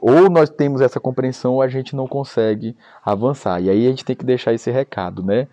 ou 0.00 0.28
nós 0.28 0.50
temos 0.50 0.80
essa 0.80 0.98
compreensão 0.98 1.54
ou 1.54 1.62
a 1.62 1.68
gente 1.68 1.94
não 1.94 2.08
consegue 2.08 2.76
avançar. 3.04 3.62
E 3.62 3.70
aí 3.70 3.86
a 3.86 3.90
gente 3.90 4.04
tem 4.04 4.16
que 4.16 4.24
deixar 4.24 4.52
esse 4.52 4.68
recado, 4.68 5.22
né? 5.22 5.46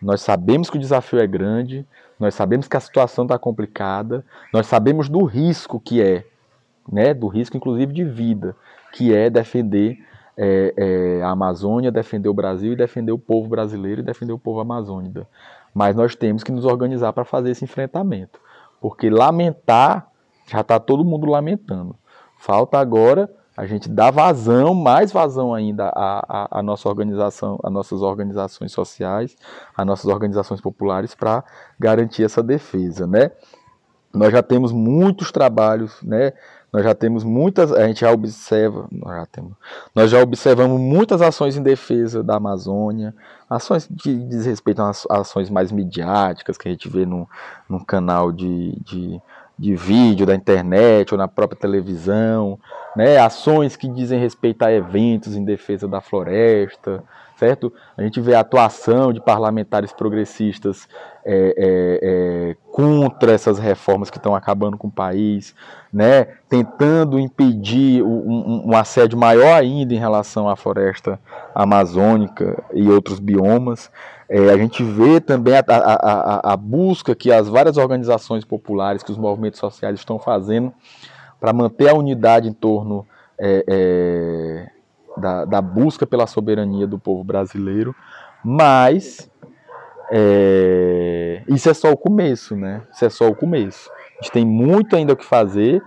Nós 0.00 0.22
sabemos 0.22 0.70
que 0.70 0.76
o 0.76 0.80
desafio 0.80 1.18
é 1.18 1.26
grande, 1.26 1.84
nós 2.20 2.34
sabemos 2.34 2.68
que 2.68 2.76
a 2.76 2.80
situação 2.80 3.24
está 3.24 3.38
complicada, 3.38 4.24
nós 4.52 4.66
sabemos 4.66 5.08
do 5.08 5.24
risco 5.24 5.80
que 5.80 6.02
é, 6.02 6.26
né? 6.90 7.14
Do 7.14 7.26
risco 7.28 7.56
inclusive 7.56 7.92
de 7.94 8.04
vida, 8.04 8.54
que 8.92 9.14
é 9.14 9.30
defender 9.30 9.98
é, 10.36 10.74
é, 10.76 11.22
a 11.22 11.30
Amazônia, 11.30 11.90
defender 11.90 12.28
o 12.28 12.34
Brasil 12.34 12.74
e 12.74 12.76
defender 12.76 13.10
o 13.10 13.18
povo 13.18 13.48
brasileiro 13.48 14.02
e 14.02 14.04
defender 14.04 14.32
o 14.32 14.38
povo 14.38 14.60
amazônida. 14.60 15.26
Mas 15.74 15.96
nós 15.96 16.14
temos 16.14 16.44
que 16.44 16.52
nos 16.52 16.66
organizar 16.66 17.12
para 17.14 17.24
fazer 17.24 17.50
esse 17.50 17.64
enfrentamento, 17.64 18.38
porque 18.80 19.08
lamentar 19.08 20.06
já 20.46 20.60
está 20.60 20.78
todo 20.78 21.04
mundo 21.04 21.26
lamentando. 21.26 21.96
Falta 22.36 22.78
agora 22.78 23.30
a 23.56 23.66
gente 23.66 23.88
dá 23.88 24.10
vazão, 24.10 24.74
mais 24.74 25.12
vazão 25.12 25.52
ainda 25.52 25.88
à, 25.88 26.24
à, 26.28 26.58
à 26.60 26.62
nossa 26.62 26.88
organização, 26.88 27.58
às 27.62 27.72
nossas 27.72 28.00
organizações 28.00 28.72
sociais, 28.72 29.36
às 29.76 29.86
nossas 29.86 30.06
organizações 30.06 30.60
populares 30.60 31.14
para 31.14 31.44
garantir 31.78 32.24
essa 32.24 32.42
defesa, 32.42 33.06
né? 33.06 33.30
Nós 34.12 34.32
já 34.32 34.42
temos 34.42 34.72
muitos 34.72 35.30
trabalhos, 35.30 36.00
né? 36.02 36.32
Nós 36.72 36.84
já 36.84 36.94
temos 36.94 37.24
muitas, 37.24 37.72
a 37.72 37.86
gente 37.86 38.00
já 38.00 38.12
observa, 38.12 38.86
nós 38.92 39.16
já, 39.16 39.26
temos, 39.26 39.52
nós 39.92 40.10
já 40.10 40.22
observamos 40.22 40.80
muitas 40.80 41.20
ações 41.20 41.56
em 41.56 41.62
defesa 41.62 42.22
da 42.22 42.36
Amazônia, 42.36 43.12
ações 43.48 43.88
de 43.90 44.16
desrespeito 44.28 44.80
às 44.80 45.04
ações 45.10 45.50
mais 45.50 45.72
midiáticas 45.72 46.56
que 46.56 46.68
a 46.68 46.70
gente 46.70 46.88
vê 46.88 47.04
no, 47.04 47.28
no 47.68 47.84
canal 47.84 48.30
de, 48.30 48.78
de 48.84 49.20
de 49.60 49.76
vídeo 49.76 50.24
da 50.24 50.34
internet 50.34 51.12
ou 51.12 51.18
na 51.18 51.28
própria 51.28 51.60
televisão, 51.60 52.58
né? 52.96 53.18
ações 53.18 53.76
que 53.76 53.86
dizem 53.86 54.18
respeito 54.18 54.62
a 54.62 54.72
eventos 54.72 55.36
em 55.36 55.44
defesa 55.44 55.86
da 55.86 56.00
floresta, 56.00 57.04
certo? 57.36 57.70
A 57.94 58.02
gente 58.02 58.22
vê 58.22 58.34
a 58.34 58.40
atuação 58.40 59.12
de 59.12 59.20
parlamentares 59.20 59.92
progressistas 59.92 60.88
é, 61.24 61.54
é, 61.56 62.00
é, 62.02 62.56
contra 62.72 63.32
essas 63.32 63.58
reformas 63.58 64.10
que 64.10 64.16
estão 64.16 64.34
acabando 64.34 64.78
com 64.78 64.88
o 64.88 64.90
país, 64.90 65.54
né? 65.92 66.24
tentando 66.48 67.18
impedir 67.18 68.02
um, 68.02 68.68
um 68.68 68.76
assédio 68.76 69.18
maior 69.18 69.54
ainda 69.54 69.94
em 69.94 69.98
relação 69.98 70.48
à 70.48 70.56
floresta 70.56 71.20
amazônica 71.54 72.62
e 72.72 72.88
outros 72.88 73.18
biomas. 73.18 73.90
É, 74.28 74.50
a 74.50 74.56
gente 74.56 74.82
vê 74.82 75.20
também 75.20 75.54
a, 75.56 75.64
a, 75.68 75.94
a, 75.94 76.52
a, 76.52 76.56
busca 76.56 77.14
que 77.14 77.32
as 77.32 77.48
várias 77.48 77.76
organizações 77.76 78.44
populares, 78.44 79.02
que 79.02 79.10
os 79.10 79.18
movimentos 79.18 79.58
sociais 79.58 79.98
estão 79.98 80.18
fazendo 80.18 80.72
para 81.40 81.52
manter 81.52 81.88
a 81.88 81.94
unidade 81.94 82.48
em 82.48 82.52
torno 82.52 83.06
é, 83.38 83.64
é, 83.66 84.70
da, 85.16 85.44
da, 85.44 85.60
busca 85.62 86.06
pela 86.06 86.26
soberania 86.26 86.86
do 86.86 86.98
povo 86.98 87.24
brasileiro, 87.24 87.94
mas 88.44 89.29
é, 90.10 91.42
isso 91.48 91.70
é 91.70 91.74
só 91.74 91.90
o 91.90 91.96
começo, 91.96 92.56
né? 92.56 92.82
Isso 92.92 93.04
é 93.04 93.10
só 93.10 93.28
o 93.28 93.34
começo. 93.34 93.90
A 94.18 94.22
gente 94.22 94.32
tem 94.32 94.44
muito 94.44 94.96
ainda 94.96 95.12
o 95.12 95.16
que 95.16 95.24
fazer. 95.24 95.82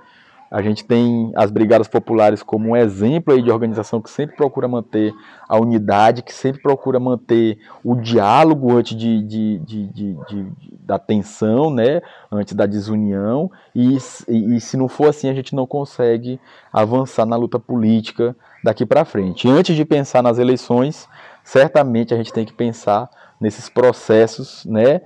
A 0.53 0.61
gente 0.61 0.85
tem 0.85 1.31
as 1.35 1.49
brigadas 1.49 1.87
populares 1.87 2.43
como 2.43 2.69
um 2.69 2.75
exemplo 2.75 3.33
aí 3.33 3.41
de 3.41 3.49
organização 3.49 3.99
que 3.99 4.09
sempre 4.09 4.35
procura 4.35 4.67
manter 4.67 5.11
a 5.49 5.57
unidade, 5.59 6.21
que 6.21 6.31
sempre 6.31 6.61
procura 6.61 6.99
manter 6.99 7.57
o 7.83 7.95
diálogo 7.95 8.71
antes 8.71 8.95
de, 8.95 9.23
de, 9.23 9.57
de, 9.57 9.87
de, 9.87 10.47
da 10.79 10.99
tensão, 10.99 11.71
né? 11.71 12.03
antes 12.31 12.53
da 12.53 12.67
desunião, 12.67 13.49
e, 13.73 13.97
e, 14.27 14.55
e 14.55 14.61
se 14.61 14.77
não 14.77 14.87
for 14.87 15.09
assim, 15.09 15.27
a 15.27 15.33
gente 15.33 15.55
não 15.55 15.65
consegue 15.65 16.39
avançar 16.71 17.25
na 17.25 17.35
luta 17.35 17.57
política 17.57 18.35
daqui 18.63 18.85
para 18.85 19.03
frente. 19.03 19.47
E 19.47 19.51
antes 19.51 19.75
de 19.75 19.83
pensar 19.83 20.21
nas 20.21 20.37
eleições, 20.37 21.09
certamente 21.43 22.13
a 22.13 22.17
gente 22.17 22.31
tem 22.31 22.45
que 22.45 22.53
pensar 22.53 23.09
nesses 23.43 23.67
processos, 23.67 24.63
né? 24.65 25.01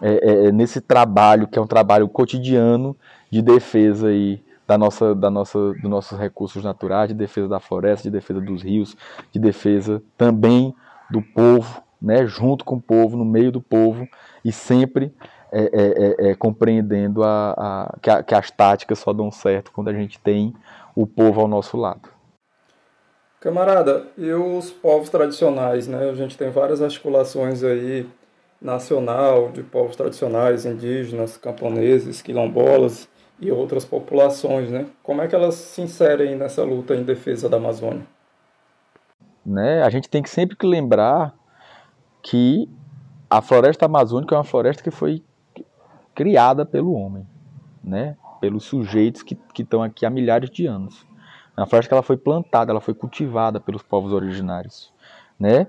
É, 0.00 0.46
é, 0.46 0.52
nesse 0.52 0.80
trabalho 0.80 1.48
que 1.48 1.58
é 1.58 1.62
um 1.62 1.66
trabalho 1.66 2.06
cotidiano 2.08 2.94
de 3.30 3.42
defesa 3.42 4.08
aí 4.08 4.40
da 4.64 4.78
nossa, 4.78 5.14
da 5.14 5.30
nossa, 5.30 5.58
dos 5.72 5.90
nossos 5.90 6.16
recursos 6.16 6.62
naturais, 6.62 7.08
de 7.08 7.14
defesa 7.14 7.48
da 7.48 7.58
floresta, 7.58 8.04
de 8.04 8.10
defesa 8.10 8.40
dos 8.40 8.62
rios, 8.62 8.94
de 9.32 9.40
defesa 9.40 10.02
também 10.16 10.74
do 11.10 11.22
povo, 11.22 11.82
né, 12.00 12.26
junto 12.26 12.64
com 12.64 12.76
o 12.76 12.80
povo, 12.80 13.16
no 13.16 13.24
meio 13.24 13.50
do 13.50 13.62
povo, 13.62 14.06
e 14.44 14.52
sempre 14.52 15.12
é, 15.50 15.62
é, 15.62 16.26
é, 16.26 16.30
é 16.30 16.34
compreendendo 16.34 17.24
a, 17.24 17.54
a, 17.56 17.98
que, 18.00 18.10
a, 18.10 18.22
que 18.22 18.34
as 18.34 18.50
táticas 18.50 18.98
só 18.98 19.12
dão 19.12 19.32
certo 19.32 19.72
quando 19.72 19.88
a 19.88 19.94
gente 19.94 20.20
tem 20.20 20.54
o 20.94 21.06
povo 21.06 21.40
ao 21.40 21.48
nosso 21.48 21.76
lado. 21.76 22.17
Camarada, 23.40 24.06
e 24.16 24.32
os 24.32 24.70
povos 24.70 25.10
tradicionais, 25.10 25.86
né? 25.86 26.10
A 26.10 26.14
gente 26.14 26.36
tem 26.36 26.50
várias 26.50 26.82
articulações 26.82 27.62
aí 27.62 28.06
nacional 28.60 29.50
de 29.50 29.62
povos 29.62 29.94
tradicionais, 29.94 30.66
indígenas, 30.66 31.36
camponeses, 31.36 32.20
quilombolas, 32.20 33.08
e 33.40 33.50
outras 33.50 33.84
populações, 33.84 34.70
né? 34.70 34.86
Como 35.02 35.22
é 35.22 35.28
que 35.28 35.34
elas 35.34 35.54
se 35.54 35.80
inserem 35.80 36.36
nessa 36.36 36.64
luta 36.64 36.94
em 36.94 37.04
defesa 37.04 37.48
da 37.48 37.56
Amazônia? 37.56 38.04
Né? 39.46 39.82
A 39.82 39.90
gente 39.90 40.10
tem 40.10 40.22
que 40.22 40.28
sempre 40.28 40.56
que 40.56 40.66
lembrar 40.66 41.34
que 42.22 42.68
a 43.30 43.40
floresta 43.40 43.86
amazônica 43.86 44.34
é 44.34 44.38
uma 44.38 44.44
floresta 44.44 44.82
que 44.82 44.90
foi 44.90 45.22
criada 46.14 46.66
pelo 46.66 46.92
homem, 46.92 47.26
né? 47.82 48.16
Pelos 48.40 48.64
sujeitos 48.64 49.22
que 49.22 49.38
estão 49.56 49.82
aqui 49.82 50.04
há 50.04 50.10
milhares 50.10 50.50
de 50.50 50.66
anos. 50.66 51.06
É 51.58 51.60
uma 51.60 51.66
floresta 51.66 51.88
que 51.88 51.94
ela 51.94 52.04
foi 52.04 52.16
plantada, 52.16 52.70
ela 52.70 52.80
foi 52.80 52.94
cultivada 52.94 53.58
pelos 53.58 53.82
povos 53.82 54.12
originários, 54.12 54.92
né? 55.36 55.66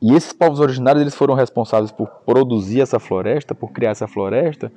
E 0.00 0.14
esses 0.14 0.32
povos 0.32 0.60
originários 0.60 1.02
eles 1.02 1.14
foram 1.14 1.34
responsáveis 1.34 1.92
por 1.92 2.08
produzir 2.24 2.80
essa 2.80 2.98
floresta, 2.98 3.54
por 3.54 3.70
criar 3.70 3.90
essa 3.90 4.08
floresta, 4.08 4.72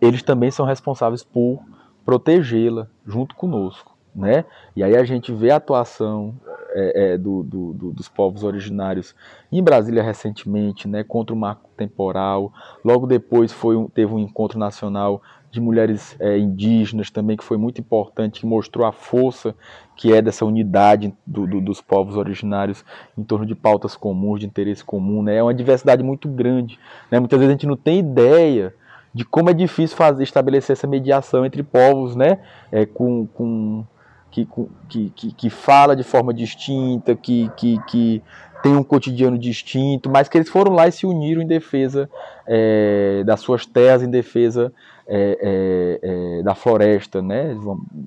eles 0.00 0.22
também 0.22 0.52
são 0.52 0.64
responsáveis 0.64 1.24
por 1.24 1.60
protegê-la 2.04 2.86
junto 3.04 3.34
conosco. 3.34 3.96
Né? 4.14 4.44
E 4.74 4.84
aí 4.84 4.96
a 4.96 5.04
gente 5.04 5.32
vê 5.32 5.50
a 5.50 5.56
atuação 5.56 6.34
é, 6.72 7.12
é, 7.12 7.18
do, 7.18 7.42
do, 7.42 7.72
do, 7.72 7.92
dos 7.92 8.08
povos 8.08 8.44
originários 8.44 9.14
em 9.50 9.62
Brasília 9.62 10.02
recentemente, 10.02 10.88
né, 10.88 11.04
contra 11.04 11.34
o 11.34 11.38
marco 11.38 11.70
temporal. 11.76 12.52
Logo 12.84 13.06
depois 13.06 13.52
foi 13.52 13.76
um, 13.76 13.88
teve 13.88 14.12
um 14.12 14.18
encontro 14.18 14.58
nacional 14.58 15.22
de 15.50 15.60
mulheres 15.60 16.16
é, 16.20 16.38
indígenas 16.38 17.10
também, 17.10 17.36
que 17.36 17.44
foi 17.44 17.56
muito 17.56 17.80
importante, 17.80 18.40
que 18.40 18.46
mostrou 18.46 18.86
a 18.86 18.92
força 18.92 19.54
que 19.96 20.12
é 20.12 20.22
dessa 20.22 20.44
unidade 20.44 21.12
do, 21.26 21.46
do, 21.46 21.60
dos 21.60 21.80
povos 21.80 22.16
originários 22.16 22.84
em 23.18 23.22
torno 23.22 23.44
de 23.44 23.54
pautas 23.54 23.96
comuns, 23.96 24.40
de 24.40 24.46
interesse 24.46 24.84
comum. 24.84 25.22
Né? 25.22 25.36
É 25.36 25.42
uma 25.42 25.52
diversidade 25.52 26.02
muito 26.02 26.28
grande. 26.28 26.78
Né? 27.10 27.18
Muitas 27.18 27.38
vezes 27.38 27.50
a 27.50 27.52
gente 27.52 27.66
não 27.66 27.76
tem 27.76 27.98
ideia 27.98 28.74
de 29.12 29.24
como 29.24 29.50
é 29.50 29.52
difícil 29.52 29.96
fazer 29.96 30.22
estabelecer 30.22 30.74
essa 30.74 30.86
mediação 30.86 31.44
entre 31.44 31.62
povos, 31.62 32.14
né, 32.14 32.38
é, 32.70 32.86
com, 32.86 33.26
com, 33.26 33.84
que, 34.30 34.48
que, 34.88 35.10
que, 35.10 35.32
que, 35.32 35.50
fala 35.50 35.96
de 35.96 36.04
forma 36.04 36.32
distinta, 36.32 37.14
que, 37.16 37.50
que, 37.56 37.78
que 37.88 38.22
tem 38.62 38.76
um 38.76 38.84
cotidiano 38.84 39.36
distinto, 39.38 40.08
mas 40.08 40.28
que 40.28 40.38
eles 40.38 40.48
foram 40.48 40.72
lá 40.72 40.86
e 40.86 40.92
se 40.92 41.06
uniram 41.06 41.42
em 41.42 41.46
defesa 41.46 42.08
é, 42.46 43.22
das 43.24 43.40
suas 43.40 43.66
terras, 43.66 44.02
em 44.02 44.10
defesa 44.10 44.72
é, 45.10 45.98
é, 46.02 46.38
é 46.38 46.42
da 46.42 46.54
floresta, 46.54 47.20
né, 47.20 47.56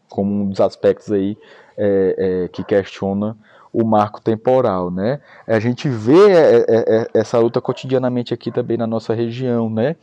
como 0.09 0.43
um 0.43 0.49
dos 0.49 0.61
aspectos 0.61 1.11
aí 1.11 1.37
é, 1.77 2.49
que 2.51 2.63
questiona 2.63 3.37
o 3.71 3.83
marco 3.83 4.21
temporal, 4.21 4.91
né? 4.91 5.19
A 5.47 5.59
gente 5.59 5.89
vê 5.89 6.27
essa 7.11 7.39
luta 7.39 7.59
cotidianamente 7.59 8.31
aqui 8.31 8.51
também 8.51 8.77
na 8.77 8.85
nossa 8.85 9.15
região, 9.15 9.67
né? 9.67 9.95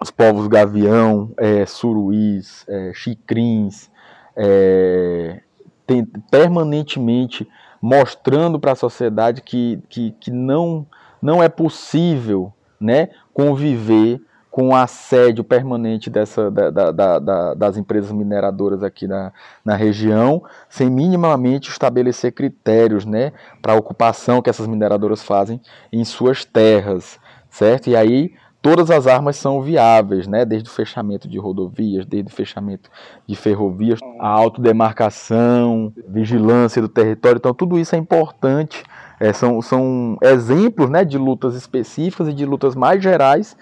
os 0.00 0.10
povos 0.10 0.46
gavião, 0.46 1.30
é, 1.36 1.64
suruís, 1.64 2.64
é, 2.68 2.92
chicrins, 2.94 3.90
é, 4.36 5.40
tem, 5.86 6.04
permanentemente 6.30 7.48
mostrando 7.80 8.58
para 8.58 8.72
a 8.72 8.76
sociedade 8.76 9.42
que, 9.42 9.80
que, 9.88 10.10
que 10.20 10.30
não, 10.30 10.86
não 11.20 11.42
é 11.42 11.48
possível 11.48 12.52
né, 12.80 13.08
conviver 13.32 14.20
com 14.56 14.68
o 14.68 14.74
assédio 14.74 15.44
permanente 15.44 16.08
dessa, 16.08 16.50
da, 16.50 16.70
da, 16.70 17.18
da, 17.18 17.52
das 17.52 17.76
empresas 17.76 18.10
mineradoras 18.10 18.82
aqui 18.82 19.06
na, 19.06 19.30
na 19.62 19.76
região, 19.76 20.42
sem 20.66 20.88
minimamente 20.88 21.68
estabelecer 21.68 22.32
critérios 22.32 23.04
né, 23.04 23.34
para 23.60 23.74
a 23.74 23.76
ocupação 23.76 24.40
que 24.40 24.48
essas 24.48 24.66
mineradoras 24.66 25.22
fazem 25.22 25.60
em 25.92 26.02
suas 26.06 26.46
terras, 26.46 27.20
certo? 27.50 27.90
E 27.90 27.94
aí 27.94 28.32
todas 28.62 28.90
as 28.90 29.06
armas 29.06 29.36
são 29.36 29.60
viáveis, 29.60 30.26
né? 30.26 30.46
desde 30.46 30.70
o 30.70 30.72
fechamento 30.72 31.28
de 31.28 31.38
rodovias, 31.38 32.06
desde 32.06 32.32
o 32.32 32.34
fechamento 32.34 32.90
de 33.26 33.36
ferrovias, 33.36 34.00
a 34.18 34.26
autodemarcação, 34.26 35.92
vigilância 36.08 36.80
do 36.80 36.88
território. 36.88 37.36
Então, 37.36 37.52
tudo 37.52 37.78
isso 37.78 37.94
é 37.94 37.98
importante. 37.98 38.82
É, 39.20 39.34
são, 39.34 39.60
são 39.60 40.16
exemplos 40.22 40.88
né, 40.88 41.04
de 41.04 41.18
lutas 41.18 41.54
específicas 41.54 42.28
e 42.28 42.32
de 42.32 42.46
lutas 42.46 42.74
mais 42.74 43.02
gerais 43.02 43.54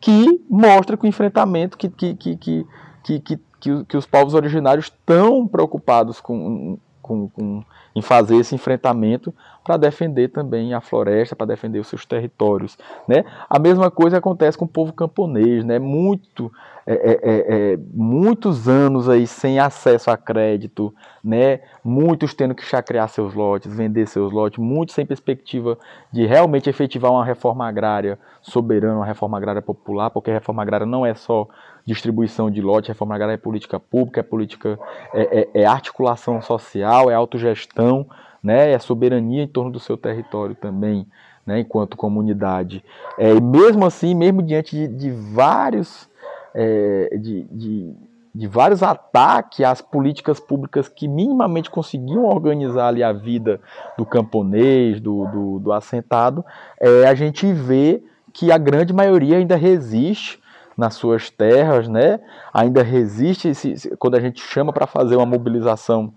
que 0.00 0.40
mostram 0.48 0.96
que 0.96 1.06
o 1.06 1.08
enfrentamento 1.08 1.76
que, 1.76 1.88
que, 1.88 2.14
que, 2.14 2.36
que, 2.36 2.66
que, 3.02 3.20
que, 3.20 3.84
que 3.84 3.96
os 3.96 4.06
povos 4.06 4.34
originários 4.34 4.86
estão 4.86 5.46
preocupados 5.46 6.20
com, 6.20 6.78
com, 7.08 7.28
com, 7.28 7.64
em 7.96 8.02
fazer 8.02 8.36
esse 8.36 8.54
enfrentamento 8.54 9.34
para 9.64 9.76
defender 9.76 10.28
também 10.28 10.72
a 10.72 10.80
floresta, 10.80 11.34
para 11.34 11.48
defender 11.48 11.78
os 11.78 11.88
seus 11.88 12.06
territórios. 12.06 12.78
Né? 13.06 13.24
A 13.50 13.58
mesma 13.58 13.90
coisa 13.90 14.18
acontece 14.18 14.56
com 14.56 14.64
o 14.64 14.68
povo 14.68 14.92
camponês, 14.92 15.64
né? 15.64 15.78
Muito, 15.78 16.50
é, 16.86 16.94
é, 16.94 17.12
é, 17.12 17.72
é, 17.72 17.78
muitos 17.92 18.68
anos 18.68 19.08
aí 19.08 19.26
sem 19.26 19.58
acesso 19.58 20.10
a 20.10 20.16
crédito, 20.16 20.94
né? 21.22 21.60
muitos 21.84 22.32
tendo 22.32 22.54
que 22.54 22.64
chacrear 22.64 23.08
seus 23.08 23.34
lotes, 23.34 23.74
vender 23.74 24.06
seus 24.06 24.32
lotes, 24.32 24.58
muitos 24.58 24.94
sem 24.94 25.04
perspectiva 25.04 25.76
de 26.10 26.24
realmente 26.24 26.70
efetivar 26.70 27.10
uma 27.10 27.24
reforma 27.24 27.68
agrária 27.68 28.18
soberana, 28.40 28.96
uma 28.96 29.06
reforma 29.06 29.36
agrária 29.36 29.60
popular, 29.60 30.08
porque 30.10 30.30
a 30.30 30.34
reforma 30.34 30.62
agrária 30.62 30.86
não 30.86 31.04
é 31.04 31.14
só 31.14 31.46
distribuição 31.88 32.50
de 32.50 32.60
lotes, 32.60 32.88
reforma 32.88 33.14
agrária 33.14 33.32
é 33.32 33.38
política 33.38 33.80
pública, 33.80 34.20
é 34.20 34.22
política, 34.22 34.78
é, 35.14 35.48
é, 35.54 35.62
é 35.62 35.64
articulação 35.64 36.42
social, 36.42 37.10
é 37.10 37.14
autogestão, 37.14 38.06
né, 38.42 38.72
é 38.72 38.78
soberania 38.78 39.42
em 39.42 39.48
torno 39.48 39.70
do 39.70 39.80
seu 39.80 39.96
território 39.96 40.54
também, 40.54 41.06
né, 41.46 41.60
enquanto 41.60 41.96
comunidade. 41.96 42.84
É, 43.16 43.32
e 43.32 43.40
mesmo 43.40 43.86
assim, 43.86 44.14
mesmo 44.14 44.42
diante 44.42 44.76
de, 44.76 44.86
de 44.86 45.10
vários, 45.10 46.10
é, 46.54 47.16
de, 47.18 47.44
de, 47.44 47.94
de, 48.34 48.46
vários 48.46 48.82
ataques 48.82 49.64
às 49.64 49.80
políticas 49.80 50.38
públicas 50.38 50.90
que 50.90 51.08
minimamente 51.08 51.70
conseguiam 51.70 52.26
organizar 52.26 52.88
ali 52.88 53.02
a 53.02 53.14
vida 53.14 53.62
do 53.96 54.04
camponês, 54.04 55.00
do, 55.00 55.24
do, 55.26 55.58
do 55.58 55.72
assentado, 55.72 56.44
é, 56.78 57.06
a 57.06 57.14
gente 57.14 57.50
vê 57.50 58.02
que 58.30 58.52
a 58.52 58.58
grande 58.58 58.92
maioria 58.92 59.38
ainda 59.38 59.56
resiste 59.56 60.38
nas 60.78 60.94
suas 60.94 61.28
terras, 61.28 61.88
né? 61.88 62.20
ainda 62.54 62.84
resiste 62.84 63.52
se, 63.54 63.76
se, 63.76 63.96
quando 63.96 64.14
a 64.14 64.20
gente 64.20 64.40
chama 64.40 64.72
para 64.72 64.86
fazer 64.86 65.16
uma 65.16 65.26
mobilização 65.26 66.14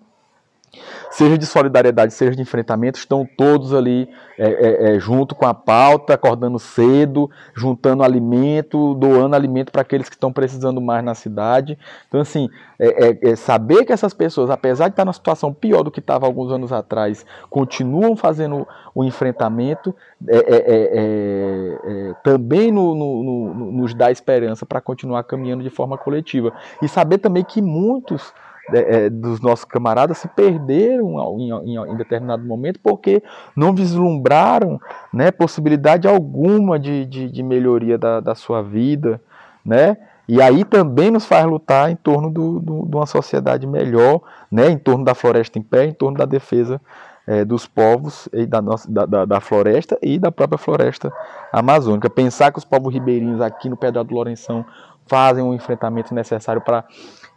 seja 1.10 1.38
de 1.38 1.46
solidariedade, 1.46 2.14
seja 2.14 2.36
de 2.36 2.42
enfrentamento, 2.42 2.98
estão 2.98 3.28
todos 3.38 3.74
ali 3.74 4.08
é, 4.38 4.46
é, 4.46 4.96
é, 4.96 5.00
junto 5.00 5.36
com 5.36 5.46
a 5.46 5.54
pauta, 5.54 6.14
acordando 6.14 6.58
cedo, 6.58 7.30
juntando 7.54 8.02
alimento, 8.02 8.96
doando 8.96 9.36
alimento 9.36 9.72
para 9.72 9.82
aqueles 9.82 10.08
que 10.08 10.16
estão 10.16 10.32
precisando 10.32 10.80
mais 10.80 11.04
na 11.04 11.14
cidade. 11.14 11.78
Então, 12.08 12.22
assim, 12.22 12.50
é, 12.80 13.10
é, 13.10 13.32
é, 13.32 13.36
saber 13.36 13.86
que 13.86 13.92
essas 13.94 14.14
pessoas, 14.14 14.50
apesar 14.50 14.88
de 14.88 14.94
estar 14.94 15.06
numa 15.06 15.14
situação 15.14 15.54
pior 15.54 15.84
do 15.84 15.92
que 15.92 16.00
estava 16.00 16.26
alguns 16.26 16.52
anos 16.52 16.72
atrás, 16.72 17.26
continuam 17.50 18.16
fazendo 18.16 18.66
o 18.96 19.04
enfrentamento, 19.04 19.96
também 22.24 22.72
no, 22.72 22.96
no, 22.96 23.24
no, 23.24 23.72
nos 23.72 23.94
dá 23.94 24.10
esperança 24.12 24.66
para 24.66 24.80
continuar 24.82 25.24
caminhando 25.24 25.64
de 25.64 25.70
forma 25.70 25.98
coletiva. 25.98 26.54
E 26.82 26.88
saber 26.88 27.18
também 27.18 27.44
que 27.44 27.62
muitos 27.62 28.34
é, 28.70 29.10
dos 29.10 29.42
nossos 29.42 29.66
camaradas 29.66 30.18
se 30.18 30.28
perderam 30.28 31.40
em, 31.40 31.50
em, 31.52 31.78
em, 31.78 31.96
determinado 31.96 32.44
momento 32.46 32.80
porque 32.82 33.22
não 33.56 33.74
vislumbraram 33.74 34.80
né, 35.14 35.32
possibilidade 35.32 36.08
alguma 36.08 36.80
de, 36.80 37.06
de, 37.06 37.30
de 37.30 37.44
melhoria 37.44 37.98
da, 37.98 38.20
da, 38.20 38.36
sua 38.36 38.62
vida, 38.62 39.22
né? 39.66 39.98
E 40.28 40.42
aí 40.42 40.64
também 40.64 41.12
nos 41.12 41.26
faz 41.26 41.46
lutar 41.46 41.92
em 41.92 41.96
torno 41.96 42.30
do, 42.30 42.60
do, 42.60 42.86
de 42.86 42.96
uma 42.96 43.06
sociedade 43.06 43.68
melhor, 43.68 44.22
né, 44.50 44.70
em 44.70 44.78
torno 44.78 45.04
da 45.04 45.14
floresta 45.14 45.60
em 45.60 45.62
pé, 45.62 45.86
em 45.86 45.94
torno 45.94 46.18
da 46.18 46.26
defesa 46.26 46.80
é, 47.28 47.44
dos 47.44 47.68
povos 47.68 48.30
e 48.32 48.46
da, 48.46 48.62
nossa, 48.62 48.90
da, 48.90 49.06
da, 49.06 49.26
da, 49.26 49.40
floresta 49.42 49.98
e 50.02 50.18
da 50.18 50.32
própria 50.32 50.58
floresta 50.58 51.12
amazônica. 51.52 52.10
Pensar 52.10 52.52
que 52.52 52.60
os 52.60 52.66
povos 52.66 52.94
ribeirinhos 52.94 53.42
aqui 53.42 53.68
no 53.68 53.76
Pedral 53.76 54.04
do 54.04 54.14
Lourenção 54.14 54.66
fazem 55.08 55.44
um 55.44 55.54
enfrentamento 55.54 56.14
necessário 56.14 56.62
para 56.62 56.86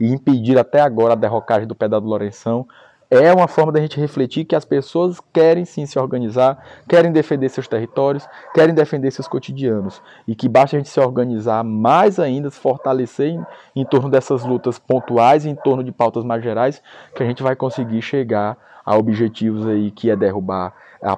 impedir 0.01 0.59
até 0.59 0.81
agora 0.81 1.13
a 1.13 1.17
derrocagem 1.17 1.67
do 1.67 1.75
Pedral 1.75 2.01
do 2.01 2.09
Lourenção, 2.09 2.67
é 3.11 3.33
uma 3.33 3.47
forma 3.47 3.71
da 3.71 3.81
gente 3.81 4.01
refletir 4.01 4.45
que 4.45 4.57
as 4.57 4.65
pessoas 4.65 5.21
querem 5.33 5.65
sim 5.65 5.87
se 5.87 5.99
organizar, 5.99 6.63
querem 6.89 7.13
defender 7.13 7.49
seus 7.49 7.69
territórios, 7.69 8.27
querem 8.55 8.75
defender 8.75 9.11
seus 9.11 9.29
cotidianos. 9.29 10.03
E 10.27 10.35
que 10.35 10.49
basta 10.49 10.77
a 10.77 10.81
gente 10.81 10.89
se 10.89 10.99
organizar 10.99 11.63
mais 11.63 12.19
ainda, 12.19 12.51
se 12.51 12.59
fortalecer 12.59 13.29
em, 13.29 13.47
em 13.77 13.85
torno 13.85 14.11
dessas 14.11 14.43
lutas 14.43 14.79
pontuais, 14.79 15.47
em 15.47 15.55
torno 15.55 15.85
de 15.85 15.93
pautas 15.93 16.25
mais 16.25 16.43
gerais, 16.43 16.83
que 17.15 17.23
a 17.23 17.27
gente 17.27 17.43
vai 17.43 17.55
conseguir 17.55 18.03
chegar 18.03 18.57
a 18.85 18.97
objetivos 18.97 19.67
aí 19.67 19.91
que 19.91 20.11
é 20.11 20.17
derrubar 20.17 20.75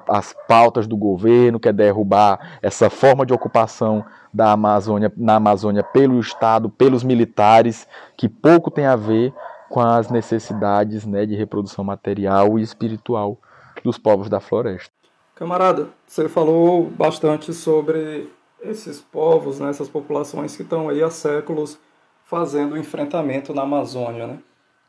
as 0.09 0.35
pautas 0.47 0.85
do 0.85 0.97
governo, 0.97 1.59
que 1.59 1.69
é 1.69 1.73
derrubar 1.73 2.59
essa 2.61 2.89
forma 2.89 3.25
de 3.25 3.33
ocupação 3.33 4.03
da 4.33 4.51
Amazônia, 4.51 5.11
na 5.15 5.35
Amazônia 5.35 5.83
pelo 5.83 6.19
Estado, 6.19 6.69
pelos 6.69 7.03
militares, 7.03 7.87
que 8.17 8.27
pouco 8.27 8.69
tem 8.69 8.85
a 8.85 8.95
ver 8.95 9.33
com 9.69 9.79
as 9.79 10.09
necessidades 10.09 11.05
né, 11.05 11.25
de 11.25 11.35
reprodução 11.35 11.83
material 11.83 12.59
e 12.59 12.61
espiritual 12.61 13.37
dos 13.83 13.97
povos 13.97 14.29
da 14.29 14.39
floresta. 14.39 14.91
Camarada, 15.35 15.89
você 16.05 16.27
falou 16.27 16.89
bastante 16.89 17.53
sobre 17.53 18.29
esses 18.61 18.99
povos, 18.99 19.59
né, 19.59 19.69
essas 19.69 19.87
populações 19.87 20.55
que 20.55 20.63
estão 20.63 20.89
aí 20.89 21.03
há 21.03 21.09
séculos 21.09 21.79
fazendo 22.25 22.77
enfrentamento 22.77 23.53
na 23.53 23.61
Amazônia. 23.61 24.27
Né? 24.27 24.39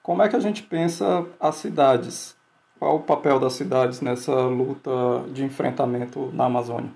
Como 0.03 0.23
é 0.23 0.29
que 0.29 0.37
a 0.37 0.41
gente 0.41 0.63
pensa 0.63 1.27
as 1.39 1.57
cidades? 1.57 2.38
Qual 2.79 2.97
o 2.97 3.01
papel 3.01 3.41
das 3.41 3.55
cidades 3.55 4.01
nessa 4.01 4.33
luta 4.33 4.91
de 5.33 5.45
enfrentamento 5.45 6.31
na 6.33 6.45
Amazônia? 6.45 6.91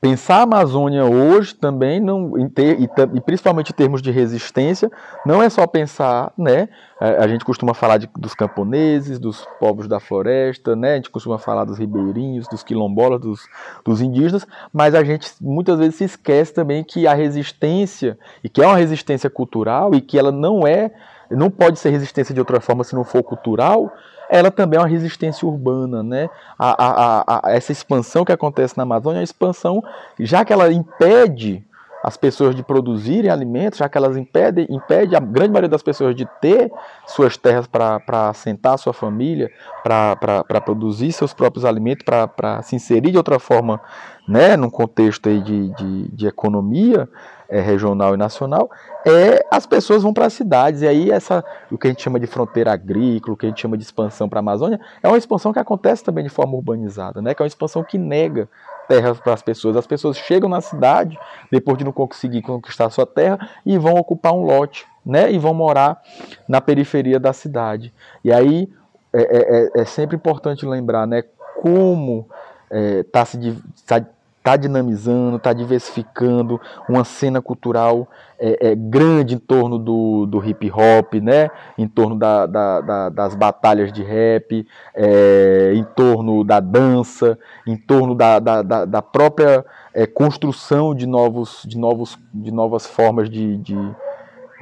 Pensar 0.00 0.40
a 0.40 0.42
Amazônia 0.42 1.04
hoje 1.04 1.54
também, 1.54 2.00
não, 2.00 2.32
ter, 2.50 2.78
e, 2.78 2.88
e, 3.14 3.20
principalmente 3.20 3.70
em 3.70 3.74
termos 3.74 4.02
de 4.02 4.10
resistência, 4.10 4.90
não 5.24 5.42
é 5.42 5.48
só 5.48 5.66
pensar, 5.66 6.32
né? 6.36 6.68
A, 7.00 7.24
a 7.24 7.28
gente 7.28 7.44
costuma 7.44 7.72
falar 7.72 7.96
de, 7.96 8.10
dos 8.18 8.34
camponeses, 8.34 9.18
dos 9.18 9.46
povos 9.58 9.88
da 9.88 9.98
floresta, 9.98 10.76
né? 10.76 10.92
A 10.92 10.96
gente 10.96 11.08
costuma 11.08 11.38
falar 11.38 11.64
dos 11.64 11.78
ribeirinhos, 11.78 12.48
dos 12.48 12.62
quilombolas, 12.62 13.20
dos, 13.20 13.48
dos 13.84 14.02
indígenas, 14.02 14.46
mas 14.72 14.94
a 14.94 15.02
gente 15.02 15.32
muitas 15.40 15.78
vezes 15.78 15.94
se 15.94 16.04
esquece 16.04 16.52
também 16.52 16.84
que 16.84 17.06
a 17.06 17.14
resistência, 17.14 18.18
e 18.44 18.48
que 18.50 18.60
é 18.60 18.66
uma 18.66 18.76
resistência 18.76 19.30
cultural, 19.30 19.94
e 19.94 20.00
que 20.00 20.18
ela 20.18 20.32
não 20.32 20.66
é, 20.66 20.90
não 21.30 21.48
pode 21.48 21.78
ser 21.78 21.90
resistência 21.90 22.34
de 22.34 22.40
outra 22.40 22.60
forma 22.60 22.84
se 22.84 22.94
não 22.94 23.04
for 23.04 23.22
cultural, 23.22 23.90
ela 24.28 24.50
também 24.50 24.78
é 24.78 24.80
uma 24.80 24.88
resistência 24.88 25.46
urbana, 25.46 26.02
né? 26.02 26.28
A, 26.58 26.84
a, 26.84 27.40
a, 27.48 27.52
essa 27.52 27.72
expansão 27.72 28.24
que 28.24 28.32
acontece 28.32 28.76
na 28.76 28.82
Amazônia 28.82 29.18
é 29.18 29.20
uma 29.20 29.24
expansão, 29.24 29.82
já 30.18 30.44
que 30.44 30.52
ela 30.52 30.72
impede 30.72 31.64
as 32.06 32.16
pessoas 32.16 32.54
de 32.54 32.62
produzirem 32.62 33.28
alimentos, 33.28 33.80
já 33.80 33.88
que 33.88 33.98
elas 33.98 34.16
impedem, 34.16 34.64
impede 34.70 35.16
a 35.16 35.18
grande 35.18 35.50
maioria 35.50 35.68
das 35.68 35.82
pessoas 35.82 36.14
de 36.14 36.24
ter 36.40 36.70
suas 37.04 37.36
terras 37.36 37.66
para 37.66 38.28
assentar 38.28 38.78
sua 38.78 38.92
família, 38.92 39.50
para 39.82 40.60
produzir 40.64 41.10
seus 41.10 41.34
próprios 41.34 41.64
alimentos, 41.64 42.04
para 42.04 42.62
se 42.62 42.76
inserir 42.76 43.10
de 43.10 43.16
outra 43.16 43.40
forma 43.40 43.80
né, 44.28 44.56
num 44.56 44.70
contexto 44.70 45.28
aí 45.28 45.40
de, 45.40 45.70
de, 45.70 46.08
de 46.12 46.26
economia, 46.28 47.08
é, 47.48 47.60
regional 47.60 48.14
e 48.14 48.16
nacional, 48.16 48.70
é 49.04 49.44
as 49.50 49.66
pessoas 49.66 50.04
vão 50.04 50.14
para 50.14 50.26
as 50.26 50.32
cidades. 50.32 50.82
E 50.82 50.86
aí 50.86 51.10
essa, 51.10 51.44
o 51.72 51.76
que 51.76 51.88
a 51.88 51.90
gente 51.90 52.02
chama 52.02 52.20
de 52.20 52.28
fronteira 52.28 52.72
agrícola, 52.72 53.34
o 53.34 53.36
que 53.36 53.46
a 53.46 53.48
gente 53.48 53.60
chama 53.60 53.76
de 53.76 53.82
expansão 53.82 54.28
para 54.28 54.38
a 54.38 54.42
Amazônia, 54.42 54.78
é 55.02 55.08
uma 55.08 55.18
expansão 55.18 55.52
que 55.52 55.58
acontece 55.58 56.04
também 56.04 56.22
de 56.22 56.30
forma 56.30 56.54
urbanizada, 56.54 57.20
né? 57.20 57.34
que 57.34 57.42
é 57.42 57.44
uma 57.44 57.48
expansão 57.48 57.82
que 57.82 57.98
nega 57.98 58.48
terras 58.88 59.18
para 59.18 59.34
as 59.34 59.42
pessoas. 59.42 59.76
As 59.76 59.86
pessoas 59.86 60.16
chegam 60.16 60.48
na 60.48 60.60
cidade, 60.60 61.18
depois 61.50 61.78
de 61.78 61.84
não 61.84 61.92
conseguir 61.92 62.42
conquistar 62.42 62.90
sua 62.90 63.06
terra, 63.06 63.50
e 63.64 63.78
vão 63.78 63.94
ocupar 63.94 64.32
um 64.32 64.44
lote, 64.44 64.86
né? 65.04 65.30
e 65.30 65.38
vão 65.38 65.54
morar 65.54 66.00
na 66.48 66.60
periferia 66.60 67.18
da 67.18 67.32
cidade. 67.32 67.92
E 68.24 68.32
aí 68.32 68.68
é, 69.12 69.20
é, 69.20 69.70
é, 69.78 69.82
é 69.82 69.84
sempre 69.84 70.16
importante 70.16 70.66
lembrar 70.66 71.06
né, 71.06 71.22
como 71.60 72.28
está 72.70 73.20
é, 73.20 73.24
se, 73.24 73.62
tá 73.86 74.04
está 74.46 74.56
dinamizando, 74.56 75.38
está 75.38 75.52
diversificando 75.52 76.60
uma 76.88 77.02
cena 77.02 77.42
cultural 77.42 78.08
é, 78.38 78.68
é, 78.68 78.74
grande 78.76 79.34
em 79.34 79.38
torno 79.38 79.76
do, 79.76 80.24
do 80.24 80.44
hip 80.44 80.70
hop, 80.70 81.14
né? 81.14 81.50
em 81.76 81.88
torno 81.88 82.16
da, 82.16 82.46
da, 82.46 82.80
da, 82.80 83.08
das 83.08 83.34
batalhas 83.34 83.92
de 83.92 84.04
rap, 84.04 84.64
é, 84.94 85.72
em 85.74 85.82
torno 85.82 86.44
da 86.44 86.60
dança, 86.60 87.36
em 87.66 87.76
torno 87.76 88.14
da, 88.14 88.38
da, 88.38 88.62
da 88.62 89.02
própria 89.02 89.64
é, 89.92 90.06
construção 90.06 90.94
de, 90.94 91.06
novos, 91.06 91.62
de, 91.66 91.76
novos, 91.76 92.16
de 92.32 92.52
novas 92.52 92.86
formas 92.86 93.28
de, 93.28 93.58
de 93.58 93.76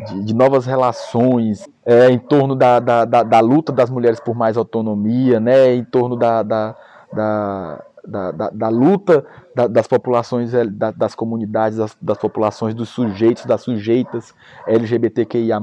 de, 0.09 0.25
de, 0.25 0.35
novas 0.35 0.67
relações, 0.67 1.69
é, 1.87 2.11
em 2.11 2.19
torno 2.19 2.57
da, 2.57 2.81
da, 2.81 3.05
da, 3.05 3.23
da, 3.23 3.39
luta 3.39 3.71
das 3.71 3.89
mulheres 3.89 4.19
por 4.19 4.35
mais 4.35 4.57
autonomia, 4.57 5.39
né, 5.39 5.73
em 5.73 5.85
torno 5.85 6.17
da, 6.17 6.43
da, 6.43 6.75
da, 7.13 7.85
da, 8.07 8.31
da, 8.31 8.51
da 8.51 8.69
luta 8.69 9.25
da, 9.55 9.67
das 9.67 9.87
populações, 9.87 10.53
da, 10.53 10.91
das 10.91 11.15
comunidades, 11.15 11.79
das, 11.79 11.97
das, 12.01 12.19
populações, 12.19 12.75
dos 12.75 12.89
sujeitos, 12.89 13.45
das 13.45 13.63
sujeitas 13.63 14.35
LGBTQIA, 14.67 15.59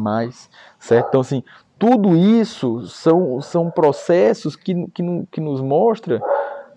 certo? 0.79 1.07
Então, 1.09 1.21
assim, 1.21 1.43
tudo 1.77 2.15
isso 2.15 2.85
são, 2.87 3.41
são 3.41 3.71
processos 3.71 4.55
que, 4.55 4.87
que, 4.93 5.03
que 5.31 5.41
nos 5.41 5.61
mostra 5.61 6.21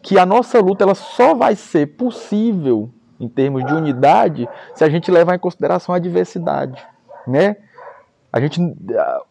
que 0.02 0.18
a 0.18 0.26
nossa 0.26 0.60
luta 0.60 0.84
ela 0.84 0.94
só 0.94 1.34
vai 1.34 1.56
ser 1.56 1.96
possível 1.96 2.90
em 3.18 3.28
termos 3.28 3.64
de 3.64 3.72
unidade 3.72 4.48
se 4.74 4.84
a 4.84 4.88
gente 4.88 5.10
levar 5.10 5.34
em 5.34 5.38
consideração 5.38 5.94
a 5.94 5.98
diversidade, 5.98 6.84
né? 7.26 7.56
A 8.34 8.40
gente, 8.40 8.60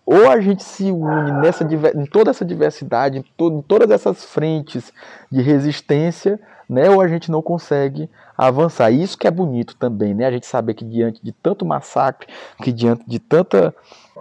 ou 0.05 0.29
a 0.29 0.39
gente 0.39 0.63
se 0.63 0.89
une 0.89 1.33
nessa, 1.33 1.67
em 1.93 2.05
toda 2.05 2.31
essa 2.31 2.45
diversidade, 2.45 3.17
em, 3.17 3.21
to, 3.35 3.51
em 3.51 3.61
todas 3.61 3.91
essas 3.91 4.23
frentes 4.23 4.93
de 5.29 5.41
resistência, 5.41 6.39
né, 6.69 6.89
ou 6.89 7.01
a 7.01 7.07
gente 7.09 7.29
não 7.29 7.41
consegue 7.41 8.09
avançar. 8.37 8.91
Isso 8.91 9.17
que 9.17 9.27
é 9.27 9.31
bonito 9.31 9.75
também, 9.75 10.13
né? 10.13 10.25
A 10.25 10.31
gente 10.31 10.45
saber 10.45 10.73
que 10.73 10.85
diante 10.85 11.19
de 11.21 11.33
tanto 11.33 11.65
massacre, 11.65 12.29
que 12.61 12.71
diante 12.71 13.03
de 13.05 13.19
tanta 13.19 13.75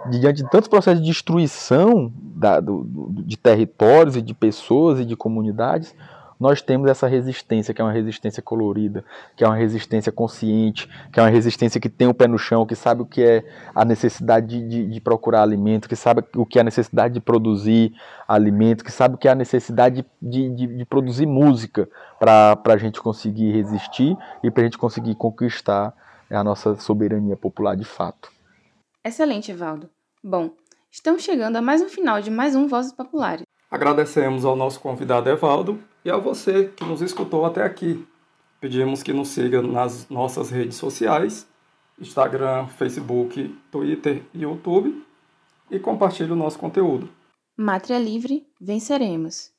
diante 0.09 0.43
de 0.43 0.49
tantos 0.49 0.67
processos 0.67 0.99
de 0.99 1.07
destruição 1.07 2.11
da, 2.17 2.59
do, 2.59 2.85
de 3.23 3.37
territórios 3.37 4.17
e 4.17 4.21
de 4.21 4.33
pessoas 4.33 4.99
e 4.99 5.05
de 5.05 5.15
comunidades, 5.15 5.95
nós 6.43 6.61
temos 6.61 6.89
essa 6.89 7.07
resistência, 7.07 7.73
que 7.73 7.81
é 7.81 7.85
uma 7.85 7.93
resistência 7.93 8.43
colorida, 8.43 9.05
que 9.33 9.45
é 9.45 9.47
uma 9.47 9.55
resistência 9.55 10.11
consciente, 10.11 10.89
que 11.09 11.17
é 11.17 11.23
uma 11.23 11.29
resistência 11.29 11.79
que 11.79 11.87
tem 11.87 12.05
o 12.05 12.13
pé 12.13 12.27
no 12.27 12.37
chão, 12.37 12.65
que 12.65 12.75
sabe 12.75 13.01
o 13.01 13.05
que 13.05 13.23
é 13.23 13.45
a 13.73 13.85
necessidade 13.85 14.47
de, 14.47 14.67
de, 14.67 14.87
de 14.87 14.99
procurar 14.99 15.41
alimento, 15.41 15.87
que 15.87 15.95
sabe 15.95 16.21
o 16.35 16.45
que 16.45 16.57
é 16.57 16.61
a 16.61 16.65
necessidade 16.65 17.13
de 17.13 17.21
produzir 17.21 17.93
alimento, 18.27 18.83
que 18.83 18.91
sabe 18.91 19.15
o 19.15 19.17
que 19.17 19.29
é 19.29 19.31
a 19.31 19.35
necessidade 19.35 20.05
de, 20.21 20.49
de, 20.49 20.67
de 20.67 20.85
produzir 20.85 21.25
música 21.25 21.87
para 22.19 22.59
a 22.61 22.77
gente 22.77 22.99
conseguir 22.99 23.53
resistir 23.53 24.17
e 24.43 24.51
para 24.51 24.63
a 24.63 24.65
gente 24.65 24.77
conseguir 24.77 25.15
conquistar 25.15 25.93
a 26.29 26.43
nossa 26.43 26.75
soberania 26.75 27.37
popular 27.37 27.77
de 27.77 27.85
fato. 27.85 28.29
Excelente, 29.01 29.49
Evaldo. 29.49 29.89
Bom, 30.21 30.51
estamos 30.91 31.23
chegando 31.23 31.55
a 31.55 31.61
mais 31.61 31.81
um 31.81 31.87
final 31.87 32.19
de 32.19 32.29
mais 32.29 32.53
um 32.53 32.67
Vozes 32.67 32.91
Populares. 32.91 33.45
Agradecemos 33.71 34.43
ao 34.43 34.57
nosso 34.57 34.81
convidado 34.81 35.29
Evaldo 35.29 35.79
e 36.03 36.09
a 36.09 36.17
você 36.17 36.65
que 36.75 36.83
nos 36.85 37.01
escutou 37.01 37.45
até 37.45 37.63
aqui. 37.63 38.05
Pedimos 38.59 39.03
que 39.03 39.13
nos 39.13 39.29
siga 39.29 39.61
nas 39.61 40.07
nossas 40.09 40.49
redes 40.49 40.77
sociais, 40.77 41.47
Instagram, 41.99 42.67
Facebook, 42.67 43.55
Twitter 43.71 44.23
e 44.33 44.41
YouTube, 44.41 45.05
e 45.69 45.79
compartilhe 45.79 46.31
o 46.31 46.35
nosso 46.35 46.57
conteúdo. 46.59 47.09
Mátria 47.57 47.99
livre, 47.99 48.47
venceremos. 48.59 49.51